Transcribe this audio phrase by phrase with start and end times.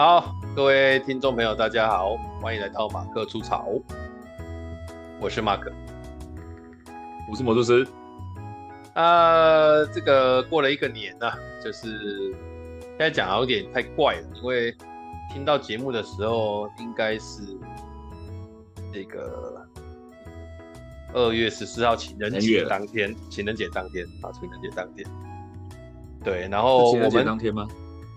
[0.00, 3.68] 好，各位听众朋友，大家好，欢迎来到马克出草。
[5.20, 5.70] 我是马克，
[7.30, 7.86] 我是魔术师。
[8.94, 12.34] 啊，这个过了一个年呐、啊，就是
[12.80, 14.74] 现在讲有点太怪了，因为
[15.34, 17.42] 听到节目的时候，应该是
[18.94, 19.62] 这个
[21.12, 25.06] 二月十四号情人节当天，情人节当天啊，情人节当天。
[26.24, 27.68] 对，然后我们情人节当天吗？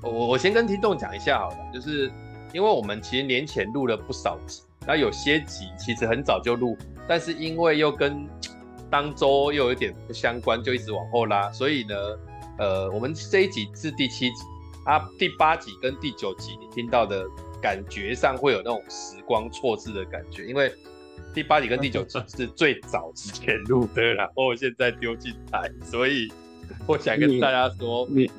[0.04, 2.12] 我我先跟听众讲一下好了，就是
[2.54, 6.78] 因为我们其实年前录了不少集，那有些集其实很早就录。
[7.08, 8.28] 但是因为又跟
[8.90, 11.96] 当周又有点不相关，就一直往后拉，所以呢，
[12.60, 14.36] 呃，我们这一集是第七集
[14.86, 17.26] 啊，第八集跟第九集你听到的
[17.62, 20.72] 感觉上会有那种时光错置的感觉，因为
[21.34, 26.32] 第八集跟第九集 是最早之前录的，然后现在丢进来，所以
[26.86, 28.30] 我想跟大家说，你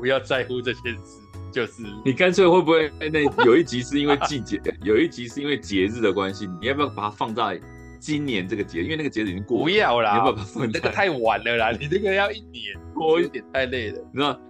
[0.00, 1.20] 不要在乎这些事，
[1.52, 7.60] 就是你干脆会不会那有一集是因为季节，有一集是因为节日的关系，你要不要把它放在？
[8.00, 13.98] 今年这个节，因为那个节日已经过了，不要啦，你要不要那个太晚了啦，你这个要一年 多一点太累了。
[14.10, 14.40] 你知道，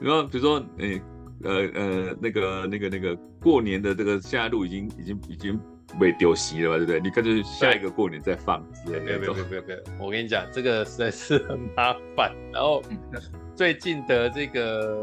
[0.00, 1.02] 你知道，比如说，诶，
[1.42, 5.60] 呃呃，那个那个那个过年的这个现在录已经已经已经
[5.98, 7.00] 被丢席了吧，对不对？
[7.00, 9.04] 你干脆下一个过年再放之类的。
[9.04, 12.32] 没有没有没有没有，我跟你讲，这个实在是很麻烦。
[12.52, 12.82] 然后
[13.54, 14.98] 最近的这个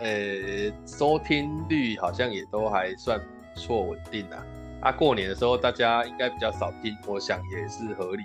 [0.00, 3.18] 呃收听率好像也都还算
[3.54, 4.44] 不错稳定啊。
[4.82, 8.22] 啊，过年的时候大家应该比较少听，我想也是合理，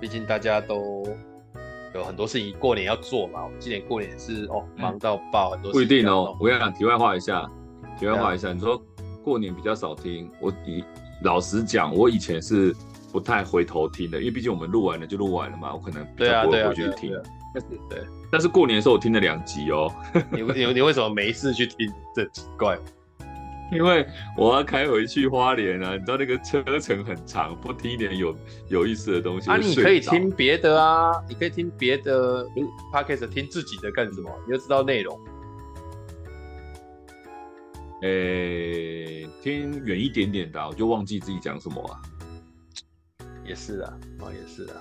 [0.00, 1.04] 毕竟大家都
[1.94, 3.44] 有很多事情过年要做嘛。
[3.44, 5.86] 我们今年过年是哦，忙到爆，很多事情。
[5.88, 6.36] 不一定哦。
[6.40, 7.50] 我跟你讲，题外话一下，
[7.98, 8.82] 题外话一下，你说
[9.22, 10.82] 过年比较少听，我以
[11.24, 12.74] 老实讲，我以前是
[13.10, 17.12] 不太回头听的，因为毕竟我们录完了就录完了嘛，我可能比较不会回去听。
[17.54, 17.98] 但是对，
[18.30, 19.92] 但是过年的时候我听了两集哦。
[20.30, 21.90] 你你你为什么没事去听？
[22.14, 22.78] 这奇怪。
[23.72, 28.36] 因为我要开回去花莲啊，你知道那个车程很长，不听一点有
[28.68, 29.48] 有意思的东西。
[29.50, 32.46] 啊，你可以听别的啊，你可以听别的
[32.92, 34.30] podcast，听自己的干什么？
[34.46, 35.18] 你就知道内容。
[38.02, 42.02] 诶、欸，听远一点点的，我就忘记自己讲什么啊。
[43.46, 44.76] 也是啊，哦，也是啊。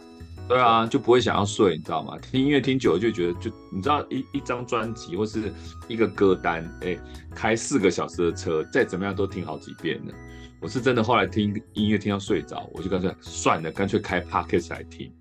[0.46, 2.18] 对啊，就不会想要睡，你知道吗？
[2.20, 5.54] 听音乐听久了就觉得，就你知道一一张专辑或是
[5.88, 7.00] 一个歌单，哎、欸，
[7.34, 10.14] 开四个小时的车，再怎么样都听好几遍了。
[10.60, 15.12] 我是真的后来听音乐听到睡着，我就干脆算了，干脆开 Podcast 来听，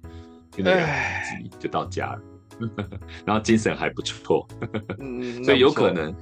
[0.50, 0.88] 听了两
[1.24, 2.20] 集就到家了，
[3.26, 4.46] 然后精神还不错，
[5.44, 6.14] 所以有可能，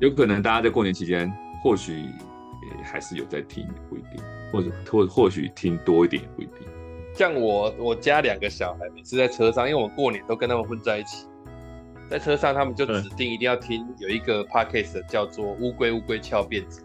[0.00, 2.04] 有可能大家在过年期间或许
[2.84, 6.68] 还是有在听，不一定，或者或或许听多一点也不一定。
[7.14, 11.26] 像我，我家两个小孩每次在车上，因为我过年都跟他们混在一起，
[12.10, 16.82] 在车上他们就指定一定要听有一个 podcast 叫做《乌龟乌龟翘辫子》，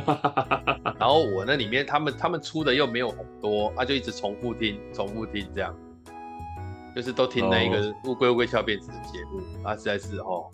[1.00, 5.74] 然后我那里面他们他们出的又没有很多，啊就一直重复听重复听这样，
[6.94, 10.48] 就是都听那一个乌龟乌龟翘辫子的节目，啊实在是哦。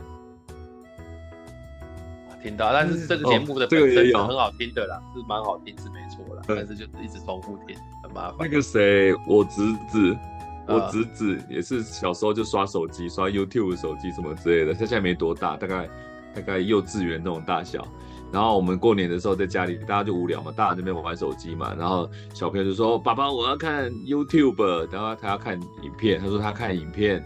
[2.43, 6.43] 听到，但是这个节目的本身是很好听的啦，哦、是蛮好听，是没错啦。
[6.47, 8.37] 但是就是一直重复听，很麻烦。
[8.41, 9.61] 那个谁，我侄
[9.91, 10.17] 子，
[10.67, 14.73] 我侄子也是小时候就刷手机，刷 YouTube 手机什么之类的。
[14.73, 15.89] 他现在没多大，大概
[16.35, 17.87] 大概幼稚园那种大小。
[18.31, 21.75] 然后我们过年的时候在家里，大家就无聊嘛，大人那边玩手机嘛。
[21.79, 27.25] 然后小朋友就说：“爸爸，我要看 YouTube。”然后他要看影片，他说他看影片。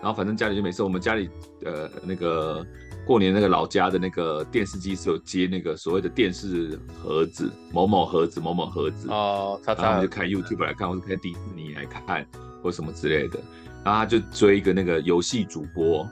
[0.00, 0.82] 然后反正家里就没事。
[0.82, 1.28] 我们家里
[1.64, 2.64] 呃那个。
[3.06, 12.26] 过年那个老家的那个电视机是有接那个所谓的电视盒子，某某盒子，某某盒子哦，他然后就看 YouTube 来看，或者看迪士尼来看，
[12.60, 13.38] 或什么之类的。
[13.84, 16.04] 然后他就追一个那个游戏主播，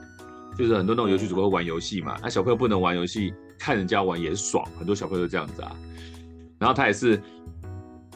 [0.57, 5.75] 就是很多那种游戏主播会玩游戏嘛，那、小朋友不能玩游戏，看人家玩也爽，很多小朋友都这样子啊。
[6.57, 7.21] 然后他也是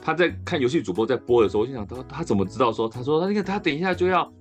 [0.02, 4.32] 他在看游戏主播在播的时候，我就想他他怎么知道说，他说他那个他等一下就要。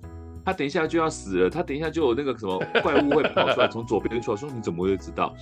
[0.49, 5.35] 他等一下就要死了，他等一下就有那个什么 怪物会跑出来，从左边出来，说你怎么会知道？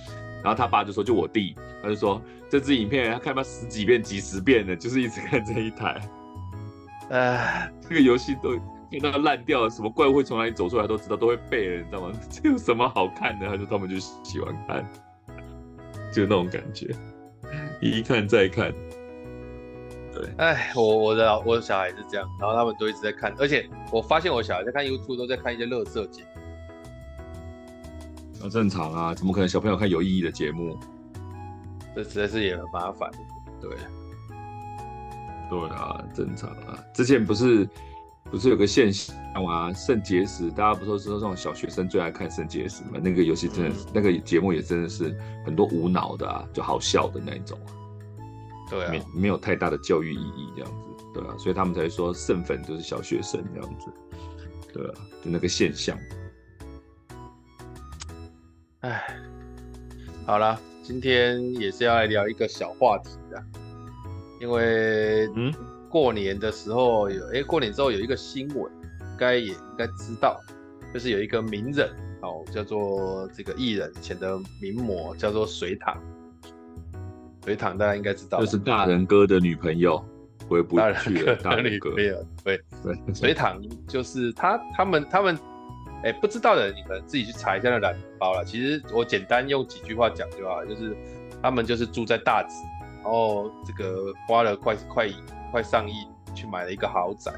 [0.44, 5.98] 然后他爸就说就我弟，他就说这支影片他看他十几遍、几十遍的，就是一直看这一台。
[7.08, 8.50] 哎，这个游戏都
[9.00, 12.12] 看到烂掉了，什么怪物会从哪里走出来都知道，都会背了，你知道吗？
[12.28, 13.46] 这有什么好看的？
[13.46, 14.86] 他说他们就喜欢看，
[16.12, 16.94] 就那种感觉，
[17.80, 18.70] 一看再看。
[20.38, 26.40] 哎，我我的我的小孩是这样，然后他们都一直在看，而且我发现我小孩在看 YouTube 都在看一些垃圾节目。
[28.40, 30.78] 那正常啊，怎么可能小朋友看有意义的节目？
[31.94, 33.10] 这实在是也很麻烦。
[33.60, 33.70] 对，
[35.50, 36.78] 对啊，正常啊。
[36.94, 37.68] 之前不是
[38.30, 39.72] 不是有个现象啊？
[39.72, 43.00] 肾结石，大家不是说这种小学生最爱看肾结石吗？
[43.02, 47.74] 那个游戏真的是，嗯、那个节目也真的是很多无脑的啊，就好笑的那一种啊。
[48.68, 53.92] 对啊，没没有太大的教育意义这样子，对啊，所以他们才说剩粉就是小学生这样子，
[54.72, 54.94] 对啊，
[55.24, 55.98] 就那个现象。
[58.80, 59.20] 哎，
[60.26, 63.44] 好了，今天也是要来聊一个小话题的，
[64.40, 65.52] 因为嗯。
[65.90, 68.70] 过年的时候有，哎、欸，过年之后有一个新闻，
[69.18, 70.38] 该也应该知道，
[70.92, 71.88] 就是有一个名人
[72.20, 75.98] 哦，叫做这个艺人以前的名模，叫做隋棠。
[77.48, 80.04] 隋唐大家应该知道，就是大人哥的女朋友，
[80.46, 81.34] 回不去了。
[81.36, 82.14] 大人哥，对
[82.44, 82.60] 对，
[83.14, 83.58] 隋唐
[83.88, 85.34] 就是他，他们，他们，
[86.02, 88.44] 哎、欸，不知道的，你可能自己去查一下那懒人包了。
[88.44, 90.94] 其实我简单用几句话讲就好，就是
[91.42, 92.54] 他们就是住在大直，
[93.02, 95.08] 然后这个花了快快。
[95.50, 97.32] 快上亿去买了一个豪宅，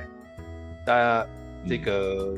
[0.85, 1.25] 但
[1.69, 2.35] 这个，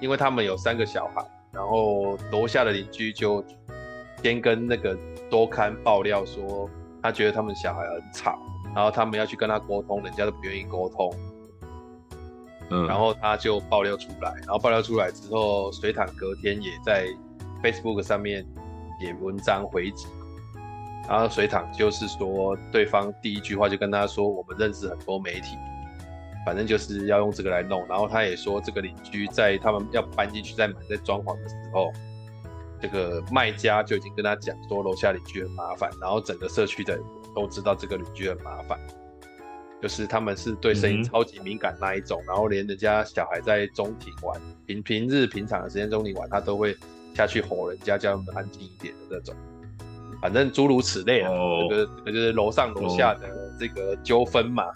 [0.00, 3.44] 因为他们有三个小孩，然后楼下的邻居就
[4.22, 4.96] 先跟那个
[5.30, 6.68] 周刊爆料说，
[7.02, 8.38] 他觉得他们小孩很吵，
[8.74, 11.14] 然后他们要去跟他沟通，人家都不愿意沟通，
[12.70, 17.06] 嗯，然后他就爆料出来，然后爆料出来之后，隋棠隔天也在
[17.62, 18.46] Facebook 上面
[19.00, 20.06] 写文章回击。
[21.08, 25.56] 然后隋棠就是说，对方第一句话就跟他说：“我们认识很多媒体，
[26.44, 31.92] 反正就是要用这个来弄。”然后他也说，这个邻居在他们要搬进去、在买、在装潢的时候，
[32.80, 35.90] 这个卖家就已经跟他讲说，楼下邻居很麻烦。
[36.00, 38.78] 然后整个社区的人都知道这个邻居很麻烦，
[39.82, 42.20] 就是他们是对声音超级敏感那一种。
[42.22, 46.76] 嗯、然后连人家小孩在中庭玩，平平日平常的时间中庭玩，他都会
[47.14, 49.34] 下去吼人家，叫他们安静一点的那种。
[50.20, 51.70] 反正诸如此类啊，oh.
[51.70, 53.28] 这个这个就是楼上楼下的
[53.58, 54.74] 这个纠纷嘛，oh.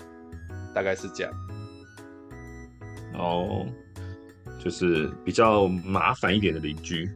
[0.75, 1.33] 大概是这样。
[3.15, 3.67] 哦，oh.
[4.63, 7.11] 就是比较麻烦一点的邻居。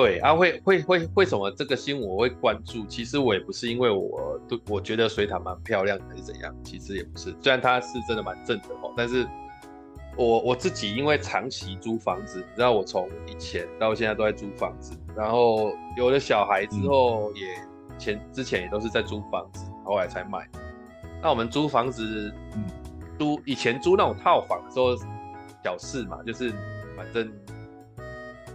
[0.00, 2.84] 对啊，会会会为什么这个新闻我会关注？
[2.86, 7.34] 其实我也不是因为我对我觉得水塔蛮漂亮的还是怎样，其实也不是。
[7.40, 9.26] 虽然它是真的蛮正的哦，但是。
[10.16, 17.46] 我我自己因为长期租房子，你知道我从以前到现在都在租房子，然后有了小孩之后也
[17.96, 20.44] 前之前也都是在租房子，后来才买。
[21.22, 22.34] 那我们租房子，
[23.16, 24.96] 租以前租那种套房的时候
[25.62, 26.52] 小事嘛，就是
[26.96, 27.32] 反正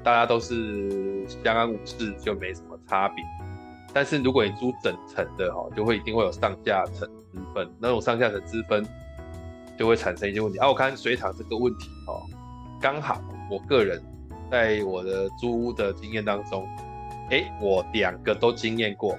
[0.03, 3.23] 大家都是相安无事，就没什么差别。
[3.94, 8.85] 但是如果你租整层的哈，就会一定会有上下层之分，那种上下层之分。
[9.75, 10.67] 就会产生一些问题啊！
[10.67, 12.21] 我看隋棠这个问题哦，
[12.79, 13.19] 刚好
[13.50, 14.00] 我个人
[14.51, 16.63] 在我的租屋的经验当中，
[17.31, 19.17] 哎，我两个都经验过。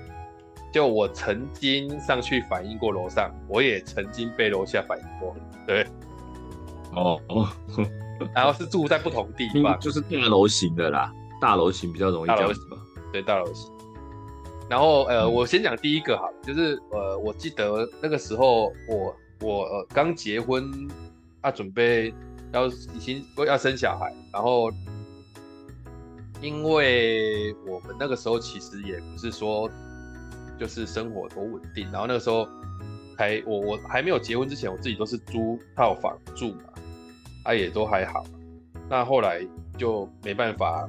[0.73, 5.35] 就我曾经上去反映过楼上，我也曾经被楼下反映过。
[5.67, 5.85] 对，
[6.93, 7.21] 哦，
[8.35, 12.77] 然后是住在不同地方，就是大楼型的啦，大楼型比较容易这样子吧？
[13.13, 13.71] 对，大楼型。
[14.69, 19.15] 然后呃，嗯、我先讲第一个哈，就是呃，我记得那个时候我。
[19.41, 20.71] 我刚结婚，
[21.43, 22.15] 啊，准备
[22.53, 24.71] 要已经要生小孩，然后
[26.41, 29.69] 因为我们那个时候其实也不是说
[30.59, 32.49] 就是生活多稳定，然后那个时候
[33.19, 36.73] 还我我还没有结婚之前，我自己都是租套房住嘛，
[37.45, 38.25] 啊也都还好，
[38.91, 39.41] 那后来
[39.79, 40.89] 就没办法，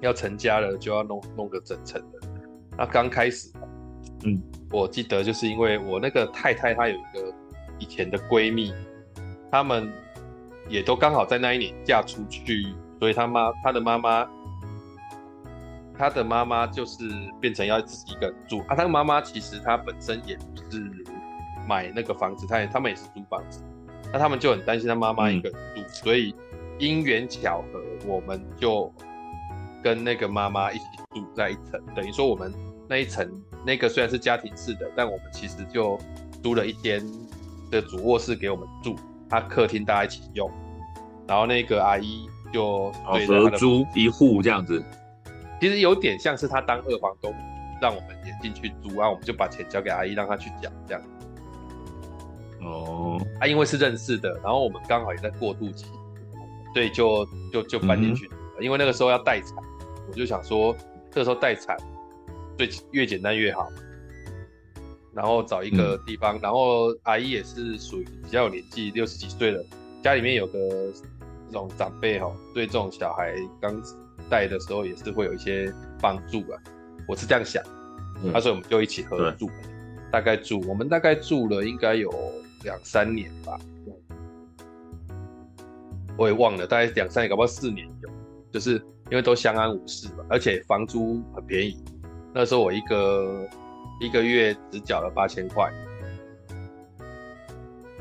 [0.00, 2.28] 要成家了就要弄弄个整层的，
[2.76, 3.50] 那刚开始，
[4.24, 4.40] 嗯。
[4.72, 7.32] 我记得就是因为我那个太太她有一个
[7.78, 8.74] 以前的闺蜜，
[9.48, 9.88] 她们
[10.68, 14.28] 也都刚好在那一年嫁出去，所以她妈她的妈妈，
[15.96, 17.08] 她的妈妈就是
[17.40, 18.74] 变成要自己一个人住啊。
[18.74, 20.82] 她的妈妈其实她本身也不是
[21.68, 23.62] 买那个房子，她也他们也是租房子，
[24.12, 26.34] 那他们就很担心他妈妈一个人住，嗯、所以
[26.78, 28.92] 因缘巧合，我们就
[29.82, 30.84] 跟那个妈妈一起
[31.14, 32.52] 住在一层，等于说我们
[32.88, 33.28] 那一层。
[33.64, 35.98] 那个虽然是家庭式的，但我们其实就
[36.40, 37.04] 租了一间
[37.68, 38.94] 的主卧室给我们住，
[39.28, 40.48] 他客厅大家一起用，
[41.26, 42.92] 然后那个阿姨就
[43.26, 44.80] 合租一户这样子，
[45.60, 47.34] 其实有点像是他当二房东，
[47.82, 51.02] 让我们也进去租，然后我们就把钱交给阿姨，让她去讲这样。
[52.66, 55.86] 哦，啊，因为是认识的，然后我们刚好也在过渡期，
[56.74, 59.52] 所以就就就搬进去，嗯、因为那个时候要待产，
[60.08, 60.76] 我就想说
[61.10, 61.76] 这个时候待产。
[62.58, 63.68] 最越简单越好，
[65.12, 69.62] 然后找一个地方，嗯、然后阿姨也是属于比较有年纪，六十几岁了，
[70.02, 70.58] 家里面有个
[71.48, 73.78] 这种长辈哈，对这种小孩刚
[74.30, 75.70] 带的时候也是会有一些
[76.00, 76.56] 帮助啊，
[77.06, 77.62] 我是这样想，
[78.32, 79.50] 啊、所以我们就一起合住，
[80.10, 82.10] 大概住我们大概住了应该有
[82.66, 83.56] 两三年吧，
[86.18, 88.10] 我也忘了，大概两三年，搞不好四年有，
[88.50, 88.72] 就是
[89.08, 91.78] 因为都相安无事嘛，而且房租很便宜。
[92.34, 93.48] 那时候我一个
[94.00, 95.72] 一个月只缴了八千块，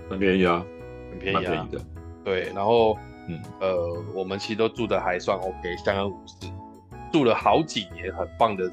[0.09, 0.65] 很便宜啊，
[1.11, 1.79] 很便宜的。
[2.23, 2.97] 对，然后
[3.29, 6.51] 嗯呃，我们其实都住的还算 OK，相安无事，
[7.13, 8.63] 住了好几年，很棒的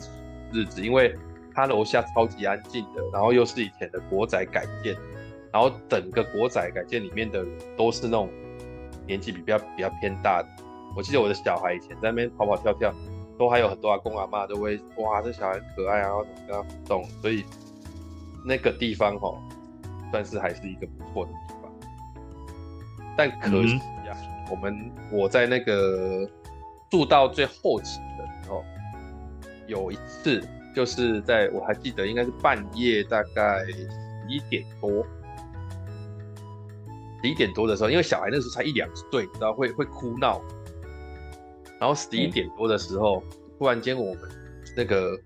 [0.55, 1.15] 日子，因为
[1.55, 4.97] 他楼下超级安静的，然后又是以前的国宅改建，
[5.53, 7.45] 然后整个国仔改建里面的
[7.77, 8.29] 都是那种。
[9.05, 10.49] 年纪比较比较偏大的，
[10.97, 12.95] 我记得我的小孩以前在那边跑跑跳跳，
[13.37, 17.45] 都还有很多阿公阿妈都会哇，这小孩可爱啊，然后跟他互动，所以
[18.47, 19.37] 那个地方哈，
[20.13, 21.73] 算是还是一个不错的地方。
[23.17, 23.75] 但可惜
[24.07, 24.17] 呀、啊，
[24.53, 26.31] 我们我在那个
[26.89, 28.65] 住到最后期的时候，
[29.67, 30.41] 有一次
[30.77, 35.05] 就是在我还记得应该是半夜大概十一点多。
[37.23, 40.43] 十一点多的时候，因为小孩那时候才一两岁，你知道会会哭闹。
[41.79, 44.23] 然后十一点多的时候，嗯、突然间我们
[44.77, 45.19] 那个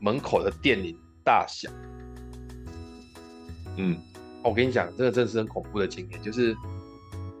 [0.00, 1.70] 门口的电铃大响。
[3.76, 3.96] 嗯，
[4.42, 6.56] 我跟你讲，这个真的是很恐怖的经验，就是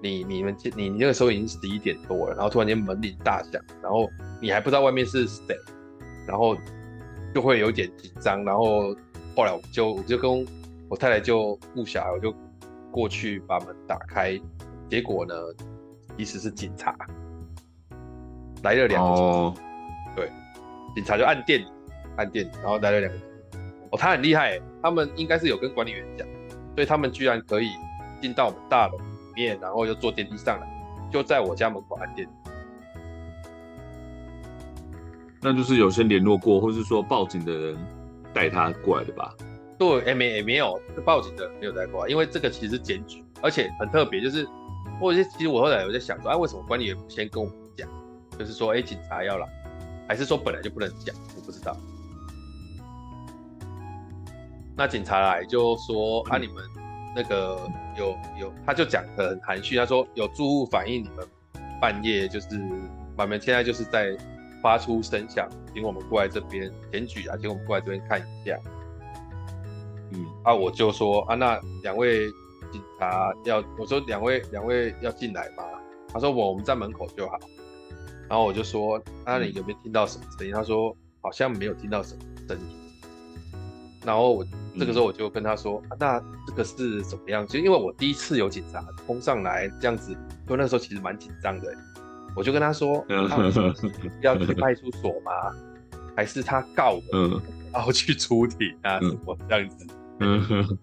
[0.02, 4.08] 你你们你你那个时候已经十一点多了，然后突然间门铃大响，然后
[4.40, 5.56] 你还不知道外面是谁，
[6.26, 6.56] 然后
[7.34, 8.44] 就会有点紧张。
[8.44, 8.94] 然后
[9.36, 10.46] 后来我就我就跟
[10.88, 12.34] 我太太就顾小孩，我就。
[12.92, 14.38] 过去把门打开，
[14.88, 15.34] 结果呢，
[16.18, 16.94] 其实是警察
[18.62, 19.54] 来了两个警察，oh.
[20.14, 20.30] 对，
[20.94, 21.64] 警察就按电，
[22.16, 23.18] 按电，然后来了两个，
[23.90, 26.28] 哦，他很厉害，他们应该是有跟管理员讲，
[26.76, 27.70] 所以他们居然可以
[28.20, 30.66] 进到我们大楼里面，然后又坐电梯上来，
[31.10, 32.28] 就在我家门口按电，
[35.40, 37.76] 那就是有先联络过，或是说报警的人
[38.34, 39.34] 带他过来的吧？
[39.82, 44.46] 对，也没也没有，报警的没有在过，因为这个其实检举，而且很特别，就是
[45.00, 47.88] 或者其实我后来我在想说，哎、啊，为什么管理员不先跟我们讲，
[48.38, 49.48] 就是说，哎、欸，警察要来，
[50.08, 51.12] 还是说本来就不能讲？
[51.34, 51.76] 我不知道。
[54.76, 56.62] 那警察来就说，啊，你们
[57.16, 57.58] 那个
[57.98, 61.26] 有有，他就讲得很含蓄，他说有住户反映你们
[61.80, 62.48] 半夜就是，
[63.18, 64.16] 我们现在就是在
[64.62, 68.56] 发出声响，请我们过来这边检举啊，请我们过来这边看一下。
[70.14, 72.26] 嗯啊，我就说啊，那两位
[72.70, 75.64] 警察要，我说两位两位要进来吗？
[76.12, 77.38] 他说我我们在门口就好。
[78.28, 80.54] 然后我就说，那、啊、你有没有听到什么声音？
[80.54, 82.66] 他说好像没有听到什么声音。
[84.04, 84.46] 然后我
[84.78, 87.46] 这个时候我就跟他说，嗯啊、那这个是怎么样？
[87.46, 90.16] 就因为我第一次有警察冲上来这样子，
[90.48, 91.74] 就那时候其实蛮紧张的。
[92.34, 93.04] 我就跟他说，
[94.22, 95.32] 要去派出所吗？
[96.16, 97.40] 还是他告我，嗯、
[97.70, 99.86] 然后去出庭啊什么这样子？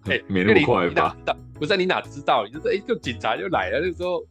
[0.04, 1.16] 哎、欸，没那么快吧？
[1.58, 2.44] 不是你哪知道？
[2.44, 4.24] 你就是哎、欸，就警察就来了，那时候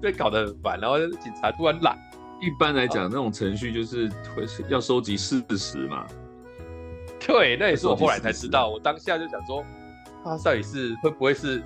[0.00, 1.96] 被搞得很烦，然后警察突然来。
[2.40, 6.06] 一般来讲，那种程序就是会是要收集事实嘛。
[7.24, 8.68] 对，那也是我后来才知道。
[8.68, 9.64] 我当下就想说，
[10.24, 11.62] 他到底是会不会是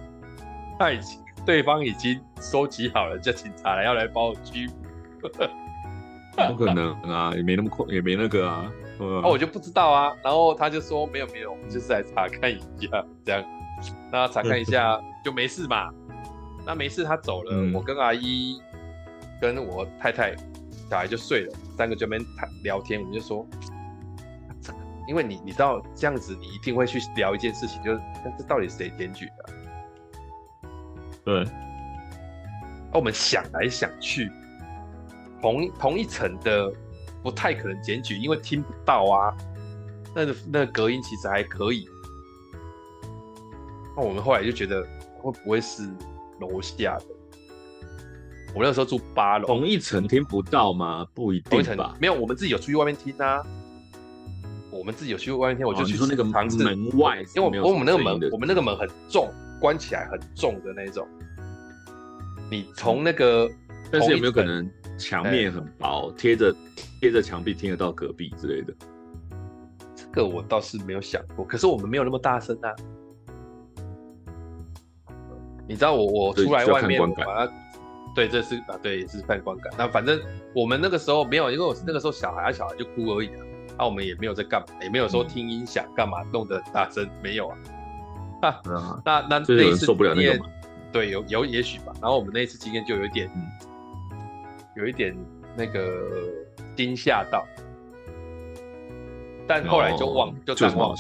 [0.78, 4.68] 他已经对方已经收集好了，叫警察来要来把我拘
[5.22, 5.28] 捕？
[6.48, 8.70] 不可能啊，也没那么快，也没那个啊。
[8.98, 13.44] 啊、我就不知道啊，然后他就说没有没有，我们就是来查看一下这样，
[14.10, 15.90] 那查看一下就没事嘛，
[16.64, 18.58] 那没事他走了，嗯、我跟阿姨
[19.40, 20.34] 跟我太太
[20.88, 23.46] 小孩就睡了，三个这边谈聊天，我们就说，
[25.06, 28.00] 因为你你知道这样子，你一定会去聊一件事情，就是
[28.38, 30.68] 这到底谁检举的？
[31.22, 31.44] 对，
[32.92, 34.32] 那我们想来想去，
[35.42, 36.72] 同同一层的。
[37.26, 39.34] 不太可能检举，因为听不到啊。
[40.14, 41.88] 那个那个隔音其实还可以。
[43.96, 44.80] 那我们后来就觉得
[45.18, 45.82] 会不会是
[46.38, 47.06] 楼下的？
[48.54, 51.04] 我那时候住八楼，同一层听不到吗？
[51.14, 51.96] 不一定吧。
[52.00, 53.44] 没有，我们自己有出去外面听啊。
[54.70, 59.28] 我们自己有去外面听，我就去说那个房子门外，因为我我们那个门，我们那个门很重，
[59.60, 61.04] 关起来很重的那种。
[62.48, 63.50] 你从那个，
[63.90, 66.54] 但是有没有可能墙面很薄，贴着？
[67.00, 68.74] 贴着墙壁听得到隔壁之类的，
[69.94, 71.44] 这个我倒是没有想过。
[71.44, 72.74] 可是我们没有那么大声啊。
[75.68, 77.00] 你知道我我出来外面，
[78.14, 79.72] 对，这是啊，对，也是看观感。
[79.76, 80.18] 那反正
[80.54, 83.44] 我们那个时候没有，因为我是那个时候小孩啊，小孩就哭而已啊。
[83.78, 87.58] 那我们也没有在干嘛，也没有说听音响干嘛，弄得很大声，没有啊。
[88.40, 88.62] 啊，
[89.04, 90.46] 那那那一次受不了那个嘛？
[90.90, 91.92] 对，有有也许吧。
[92.00, 93.30] 然后我们那一次经验就有一点，
[94.76, 95.16] 有一点
[95.56, 96.44] 那个。
[96.76, 97.42] 惊吓到，
[99.48, 100.96] 但后来就忘，就淡忘了。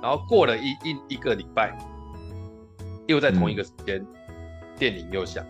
[0.00, 1.76] 然后过了一一一个礼拜，
[3.06, 4.02] 又在同一个时间，
[4.78, 5.44] 电铃又响。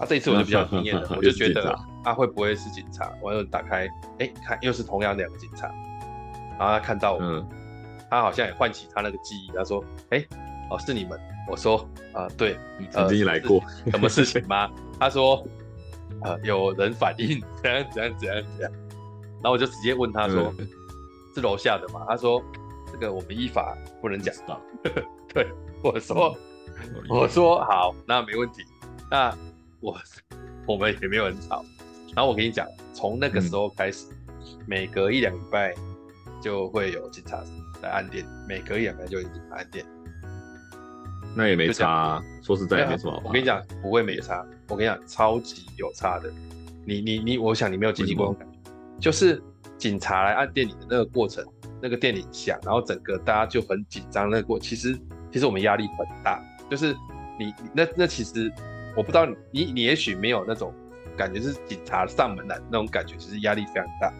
[0.00, 3.12] 啊，这一次我就比较经验了， 我就觉得啊，会不会是警察？
[3.22, 3.86] 我又打开，
[4.18, 5.68] 哎，看又是同样两个警察，
[6.58, 7.48] 然后他看到我，嗯、
[8.10, 10.24] 他好像也唤起他那个记忆，他说，哎，
[10.70, 11.16] 哦，是你们。
[11.48, 13.62] 我说，啊，对，你曾经来过，
[13.92, 14.68] 什么事情吗？
[14.98, 15.46] 他说，
[16.24, 18.72] 呃，有人反映 怎样怎样怎样怎样，
[19.34, 20.68] 然后我就直接问他说，嗯、
[21.34, 22.04] 是楼下的吗？
[22.08, 22.42] 他说，
[22.90, 24.34] 这个我们依法不能讲。
[24.46, 24.60] 到。
[25.32, 25.46] 对，
[25.82, 26.36] 我说，
[27.08, 28.64] 我说好，那没问题，
[29.10, 29.32] 那。
[29.80, 29.94] 我
[30.66, 31.62] 我们也没有很吵，
[32.16, 35.74] 然后我跟你讲，从那个时候开始，嗯、每隔一两礼拜
[36.40, 37.44] 就会有警察
[37.82, 39.84] 来按电，每隔一两礼拜就有警察按电，
[41.34, 43.22] 那也没差、啊，说实在也没什么好。
[43.24, 46.32] 我跟你讲，不会没差，我跟你讲，超级有差的。
[46.84, 48.36] 你你你，我想你没有经历过
[49.00, 49.42] 就是
[49.76, 51.44] 警察来按电铃的那个过程，
[51.80, 54.30] 那个电铃响，然后整个大家就很紧张。
[54.30, 54.98] 那个过其实
[55.32, 56.94] 其实我们压力很大，就是
[57.38, 58.52] 你那那其实。
[58.96, 60.72] 我不知道你，你也许没有那种
[61.16, 64.12] 感觉，是警察上门来那种感觉，其实压力非常大。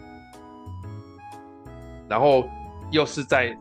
[2.09, 2.45] 然后
[2.91, 3.57] 又是在，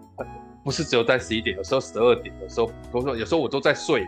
[0.64, 4.00] 不是只有在十一点，有时候十二点，有时候都说，有时候我都在睡，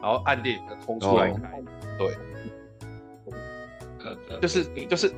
[0.00, 1.60] 然后按电影冲出来开，
[1.98, 2.10] 哦、
[4.28, 5.12] 对，就是就是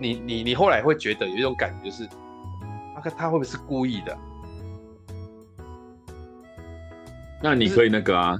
[0.00, 2.08] 你你你后来会觉得有一种感觉，就是
[3.02, 4.18] 他他会不会是故意的？
[7.42, 8.36] 那你可以那个啊。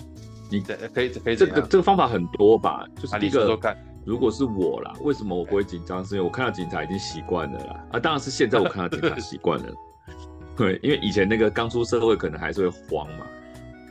[0.48, 3.58] 你可以可以这个这个方法很多吧，就是第一个，
[4.04, 6.04] 如果是我啦，为什么我不会紧张？
[6.04, 7.84] 是因为我看到警察已经习惯了啦。
[7.90, 9.66] 啊，当然是现在我看到警察习惯了。
[10.56, 13.26] 对，因为以前那个刚出社会可能还是会慌嘛，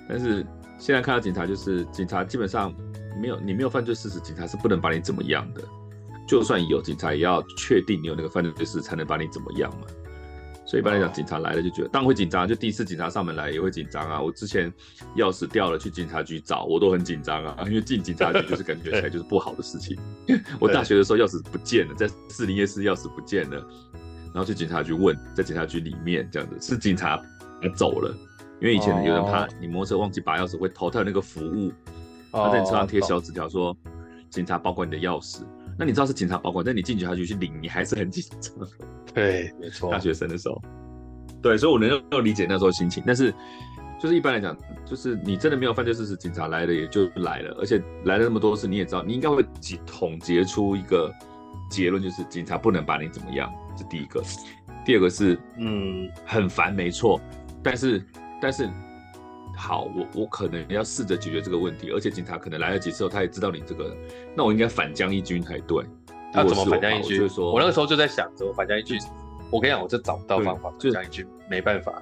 [0.09, 0.45] 但是
[0.79, 2.73] 现在看到警察，就是警察基本上
[3.21, 5.61] 没有你没有犯罪事实，警察是不能把你怎么样的。
[6.27, 9.85] 就算有警察，也要确定你有那个犯罪事实才能把你怎么样嘛。
[10.67, 14.19] 所以一般来讲，警察来了就觉得当然会紧张，就第一次警察上门来也会紧张啊。
[14.19, 14.73] 我之前
[15.15, 19.95] 钥匙掉了去警察局找，我都很紧张啊，因为进警察局就是感觉起来就是不好的事情。
[20.59, 23.63] 我大学的时候钥匙不见了，在四零夜市钥匙不见了，
[24.35, 27.17] 然后去警察局问，在警察局里面这样子是警察
[27.73, 28.13] 走了，
[28.59, 31.71] 因为以前有人怕你摩托车忘记拔钥匙会偷，他有那个服务，
[32.33, 33.73] 他在你车上贴小纸条说
[34.29, 35.43] 警察保管你的钥匙。
[35.79, 38.53] 那你知道是警察保管，但你进警察局去领，你还是很紧张。
[39.15, 39.89] 对，没错。
[39.89, 40.61] 大学生的时候，
[41.41, 43.01] 对，所以我能够理解那时候心情。
[43.07, 43.33] 但是，
[43.97, 44.53] 就是一般来讲，
[44.85, 49.45] 就是你真的没有犯罪事实，警察来了也就来了，而且来了那么多次，你也知道，你应该会
[49.85, 51.09] 总结出一个
[51.69, 54.23] 结论，就是警察不能把你怎么样，是第一个。
[54.85, 57.19] 第二个是，嗯，很烦，没错。
[57.63, 58.03] 但是，
[58.41, 58.69] 但是。
[59.57, 63.95] 好，我我可能要试着解决这个问题，而且警察可能来了几次后，他也知道你这个，
[64.35, 65.81] 那我应该反将一军才对。
[66.33, 67.23] 那怎么反将一军？
[67.23, 68.99] 我，说我那个时候就在想怎么反将一军。
[69.49, 72.01] 我跟你讲，我就找不到方法反将一军，没办法。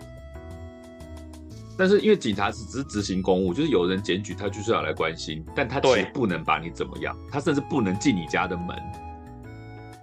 [1.78, 8.76] 但是因为警察是只是执行公务，就是有人检举他就是要来关心，但他其实不能把你怎么样，他甚至不能进你家的门，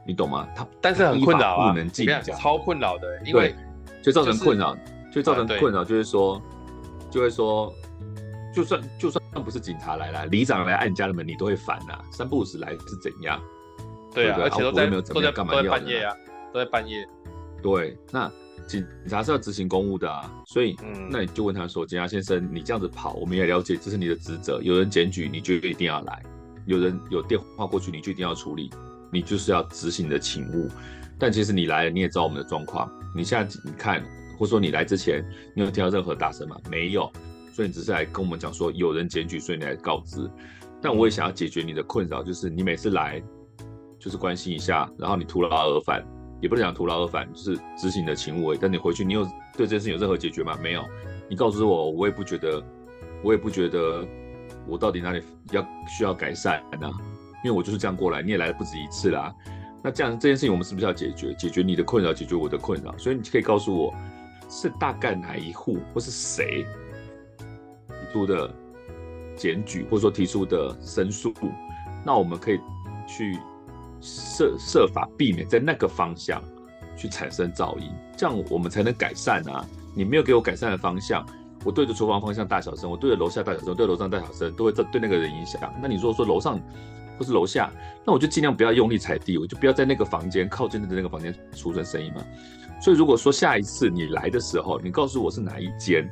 [0.07, 0.49] 你懂吗？
[0.55, 3.55] 他但是很困扰啊，不能进超困扰的，因为
[4.03, 4.77] 就造成困扰，
[5.13, 6.41] 就造成困扰，就是说。
[7.13, 7.75] 就会说，
[8.55, 12.05] 就算就算不是警察来了，里长来按家的门，你都会烦呐、啊。
[12.13, 13.43] 三不五时来是怎样？
[14.15, 16.15] 对啊，而且都在没有怎么样干嘛要半夜啊，
[16.53, 17.05] 都在半夜。
[17.61, 18.31] 对，那
[18.69, 24.61] 警察是要执行公务的啊，所以，嗯、那你就问他说：“警察先生，你这样子跑，我们也了解这是你的职责。
[24.63, 26.23] 有人检举，你就一定要来；
[26.65, 28.71] 有人有电话过去，你就一定要处理。
[29.13, 30.69] 你就是要执行的勤务。
[31.19, 32.91] 但其实你来了，你也知道我们的状况。
[33.15, 34.03] 你现在你看。”
[34.41, 35.23] 或者说你来之前，
[35.55, 36.57] 你有听到任何大声吗？
[36.71, 37.13] 没有，
[37.53, 40.27] 所以你只是来跟我们讲说有人检举，所以你来告知。
[40.81, 43.23] 但我也想要解决你的困扰，就是你每次来
[43.99, 46.03] 就是关心一下，然后你徒劳而返，
[46.41, 48.55] 也不能讲徒劳而返，就是执行的勤务。
[48.55, 49.25] 但你回去，你有
[49.59, 50.59] 对这件事有任何解决吗？
[50.63, 50.83] 没有。
[51.29, 52.65] 你告诉我，我也不觉得，
[53.23, 54.09] 我也不觉得
[54.67, 56.91] 我到底哪里要需要改善呢？
[57.45, 59.35] 因为我就是这样过来，你也来了不止一次啦。
[59.83, 61.35] 那这样这件事情我们是不是要解决？
[61.35, 62.97] 解决你的困扰，解决我的困扰。
[62.99, 63.95] 所以你可以告诉我。
[64.53, 66.67] 是大概哪一户，或是谁
[67.87, 68.53] 提出的
[69.37, 71.33] 检举，或者说提出的申诉，
[72.05, 72.59] 那我们可以
[73.07, 73.39] 去
[74.01, 76.43] 设设法避免在那个方向
[76.97, 79.65] 去产生噪音，这样我们才能改善啊！
[79.95, 81.25] 你没有给我改善的方向，
[81.65, 85.73] 我对着厨房方向大小声，我对着楼下大小声，对楼上大小声，都会对对那个人影响。
[85.81, 86.61] 那你如果说楼上
[87.21, 87.71] 或是楼下，
[88.03, 92.25] 那我就尽量不要用力踩地，我就不要在那个房间靠近的那个房间出声声音嘛。
[92.81, 96.11] 所以，如果说下一次你来的时候，你告诉我是哪一间，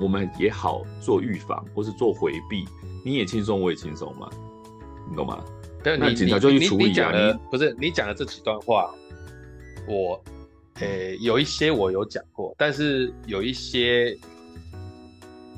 [0.00, 2.64] 我们也好做预防，或是做回避，
[3.04, 4.30] 你也轻松，我也轻松嘛，
[5.10, 5.44] 你懂吗？
[5.84, 7.12] 但你那警察就去处理啊。
[7.12, 8.94] 你不是你讲的这几段话，
[9.86, 10.18] 我，
[10.76, 14.16] 诶、欸，有一些我有讲过，但是有一些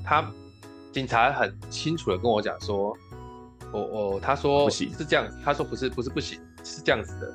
[0.05, 0.29] 他
[0.90, 2.92] 警察很清楚的跟我讲说，
[3.72, 7.35] 我我他说是这样，他说不是不是不行，是这样子的，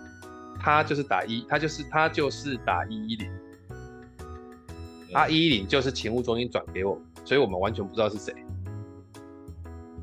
[0.60, 3.32] 他就是打一，他就是他就是打一一零，
[5.12, 8.34] 他一一零就是勤务中心转给我们，所以我们完全不知道是谁，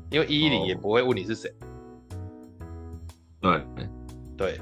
[0.09, 1.49] 因为一一零也不会问你是谁。
[3.39, 3.63] 对
[4.35, 4.61] 对，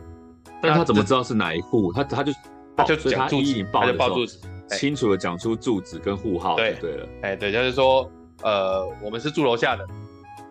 [0.61, 1.91] 但他怎么知道是哪一户？
[1.91, 2.31] 他他就
[2.77, 4.37] 他就讲住址，他就报住址，
[4.69, 6.55] 清楚的讲出住址跟户号。
[6.55, 8.07] 对对了，哎对，就是说
[8.43, 9.87] 呃，我们是住楼下的。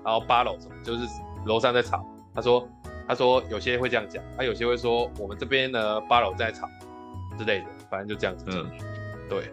[0.04, 1.06] 然后八楼什么，就是
[1.46, 2.04] 楼上在吵。
[2.34, 2.68] 他说，
[3.06, 6.68] 他说有些会这样讲，他有些会说我们这边呢八楼在吵
[7.38, 8.44] 之类的，反正就这样子。
[8.48, 8.70] 嗯，
[9.28, 9.52] 对。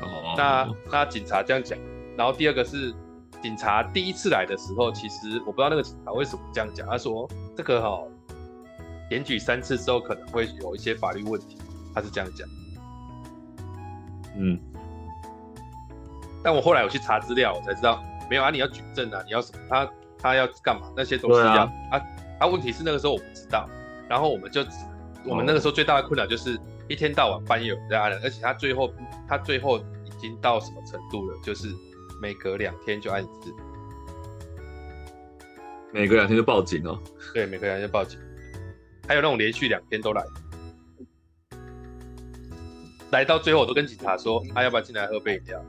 [0.00, 0.34] 哦。
[0.36, 1.78] 那那警察这样讲，
[2.16, 2.94] 然后第二个是
[3.42, 6.86] 警察第一次来的时候，其实我不知道那个警察为什么这样讲。
[6.88, 8.08] 他说这个哈、哦，
[9.08, 11.58] 检举三次之后可能会有一些法律问题，
[11.94, 12.46] 他是这样讲。
[14.36, 14.58] 嗯。
[16.42, 18.02] 但我后来我去查资料，我才知道。
[18.30, 19.58] 没有啊，你要举证啊，你要什么？
[19.68, 20.90] 他他要干嘛？
[20.96, 21.72] 那些东西要啊。
[21.90, 22.06] 他、啊
[22.38, 23.68] 啊、问题是那个时候我不知道，
[24.08, 24.64] 然后我们就
[25.24, 28.94] 我们那个时候最大的困扰就是一天到晚半夜有人在按人，而且他最后
[29.28, 31.36] 他最后已经到什么程度了？
[31.42, 31.68] 就是
[32.22, 33.52] 每隔两天就按一次，
[35.92, 36.96] 每隔两天就报警哦。
[37.34, 38.16] 对，每隔两天就报警，
[39.08, 40.24] 还有那种连续两天都来，
[43.10, 45.60] 来到最后我都跟警察说，他、啊、要不要进来喝杯饮料？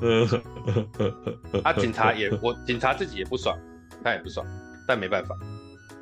[0.00, 3.58] 嗯，啊，警察也我警察自己也不爽，
[4.04, 4.46] 他也不爽，
[4.86, 5.36] 但没办法。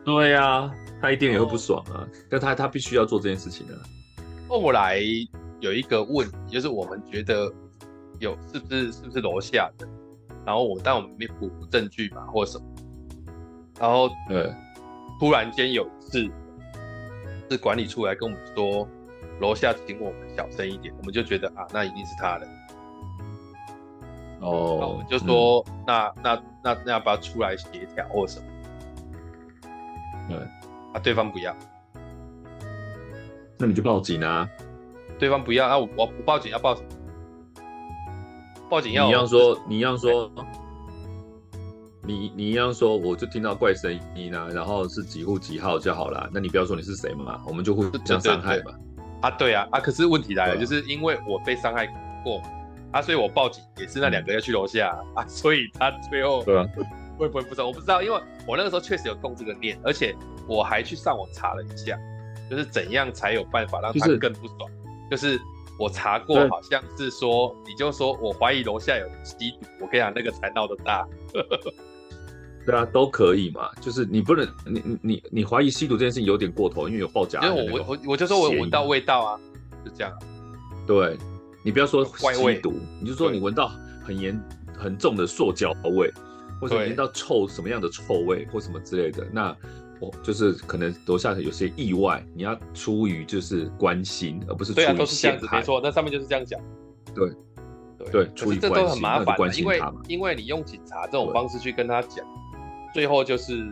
[0.05, 3.81] 对呀、啊，他一定也会不爽啊，哦、但他他必须要做这件事情的、啊。
[4.49, 5.01] 后来
[5.61, 7.53] 有一个问题，就是我们觉得
[8.21, 9.89] 有是不是是不是楼下的，
[10.45, 12.65] 然后我但我们没补证据嘛，或什么，
[13.81, 14.53] 然后对，
[15.19, 16.29] 突然间有一次
[17.51, 18.89] 是管理处来跟我们说，
[19.41, 22.47] 楼下请我们小声一点，我们就觉得啊，那一定是他的。
[24.47, 28.47] 哦、oh，那我们就说，嗯、那那那那要不要出来协调或什么？
[30.29, 30.37] 对，
[30.95, 31.53] 啊，对方不要，
[33.59, 34.49] 那你就报警啊。
[35.19, 36.79] 对方不要，啊，我我不报警要报？
[38.71, 40.31] 报警要你一样说，你一样说，
[42.03, 46.31] 你你一样说，我就听到怪声音啊，然后是几户几号就好了。
[46.33, 48.73] 那你不要说你是谁嘛，我们就互相伤害吧。
[49.23, 51.87] 啊，对啊，啊，可是问题来了，啊、就是因为我被伤害
[52.23, 52.41] 过。
[52.97, 56.67] 啊，所以我报警也是那两个要去楼下啊，啊，所以他最后对啊，
[57.19, 57.67] 会不会不知道？
[57.67, 60.17] 我不知道，因为我那个时候确实有动这个念，而且
[60.49, 61.99] 我还去上网查了一下，
[62.51, 64.71] 就是怎样才有办法让他更不爽。
[65.11, 65.41] 就是、就是
[65.79, 71.07] 我查过，好像是说，你就说我怀疑楼下有吸毒，我跟你讲，那个才闹得大。
[72.65, 77.41] 对啊，都可以嘛，就是你不能，你你你你怀疑吸毒这件事情有点过头，因为有报假。
[77.43, 79.41] 因为我我我就说我闻到味道啊，
[79.85, 80.13] 就这样。
[80.87, 81.19] 对。
[81.67, 83.73] 你不要说吸毒，你就说你闻到
[84.05, 84.41] 很严、
[84.79, 86.09] 很重的塑胶味，
[86.61, 89.55] 或者闻到臭什么样的臭味或什么之类的，那
[89.99, 94.85] 我就是可能楼下有些意外，你要出于就是关心，而不是出于。
[94.85, 96.61] 对啊，都是这样子，没错，那上面就是这样讲。
[97.13, 97.33] 对
[97.99, 102.25] 对对，可是这都很麻烦，因为因为你用警察这种方式去跟他讲，
[102.95, 103.67] 最后就是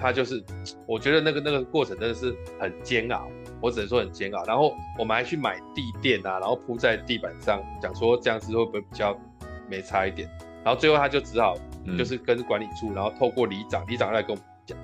[0.00, 0.42] 他就是，
[0.84, 3.28] 我觉得那个那个过程真的是很煎熬。
[3.64, 9.16] 我只能说很煎熬，然后我们还去买地垫啊，然后铺在地板上，讲说这样子会不会比较
[9.70, 10.28] 没差一点？
[10.62, 11.56] 然后最后他就只好
[11.96, 14.76] 就是跟管理处，嗯、然后透过里长，里长来跟我们讲。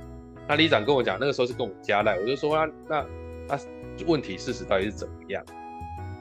[0.48, 3.06] 那里长跟我讲，那个时候是跟我们加赖，我就说那那
[3.48, 3.58] 那
[4.06, 5.44] 问题事实到底是怎么样？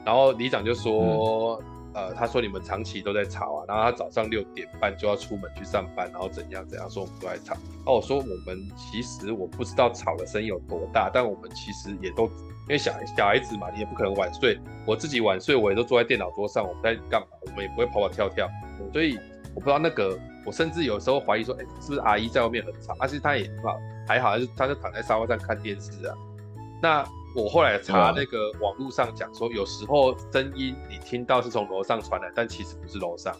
[0.04, 1.58] 然后里长就说。
[1.62, 7.52] 嗯呃，他说你们长期都在吵啊，然后他早上六点半就要出门去上班，然后怎样怎样，说我们都在吵。
[7.84, 12.30] 哦，我说我们其实我不知道吵的声音有多大，但我们其实也都
[12.70, 14.56] 因为小小孩子嘛，你也不可能晚睡。
[14.86, 17.26] 我自己晚睡，我也都坐在电脑桌上，我们在干嘛？
[17.40, 18.48] 我们也不会跑跑跳跳。
[18.92, 19.18] 所以
[19.56, 22.94] 我不知道那个，我甚至有时候怀疑说，哎，是不是阿姨在外面很吵？
[23.00, 26.14] 但是她也很好，还好，还是他就躺在沙发上看电视啊。
[26.80, 27.04] 那。
[27.32, 33.32] 我后来查那个网络上讲说，有时候声音你听到是从楼上传来，但其实不是楼上，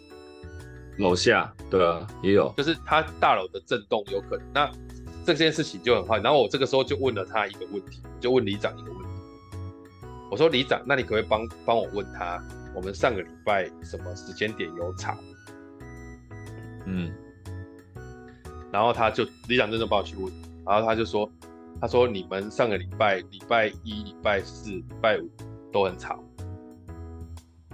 [0.97, 4.47] 楼下，对啊，也有，就是他大楼的震动有可能。
[4.53, 4.71] 那
[5.25, 6.19] 这件事情就很坏。
[6.19, 9.00] 然后我这个时候就问了他一个问题，就问里长一个问题，
[10.31, 12.41] 我说里长，那你可不可以帮帮我问他，
[12.73, 15.15] 我们上个礼拜什么时间点有吵？
[16.85, 17.13] 嗯，
[18.71, 20.33] 然后他就里长真的帮我去问，
[20.65, 21.29] 然后他就说。
[21.79, 25.27] 他说：“你们上个礼拜礼拜一、礼拜四、礼拜五
[25.71, 26.23] 都很吵。”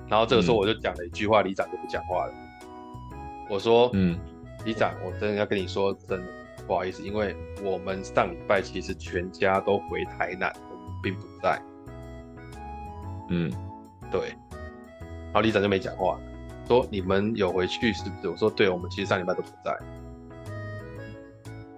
[0.07, 2.33] 然后这个时候我就讲了一句话，里长就不讲话了。
[3.49, 4.17] 我说：“嗯，
[4.63, 6.27] 里长，我真的要跟你说，真的
[6.65, 11.61] 不好意思，因为我们上礼拜其实全家都回台南，我们并不在。”
[13.29, 13.51] 嗯，
[14.11, 14.33] 对。
[15.25, 16.19] 然后里长就没讲话，
[16.67, 19.71] 说：“你们有回去是不是？”我说：“对，我们其实上礼拜都不在。”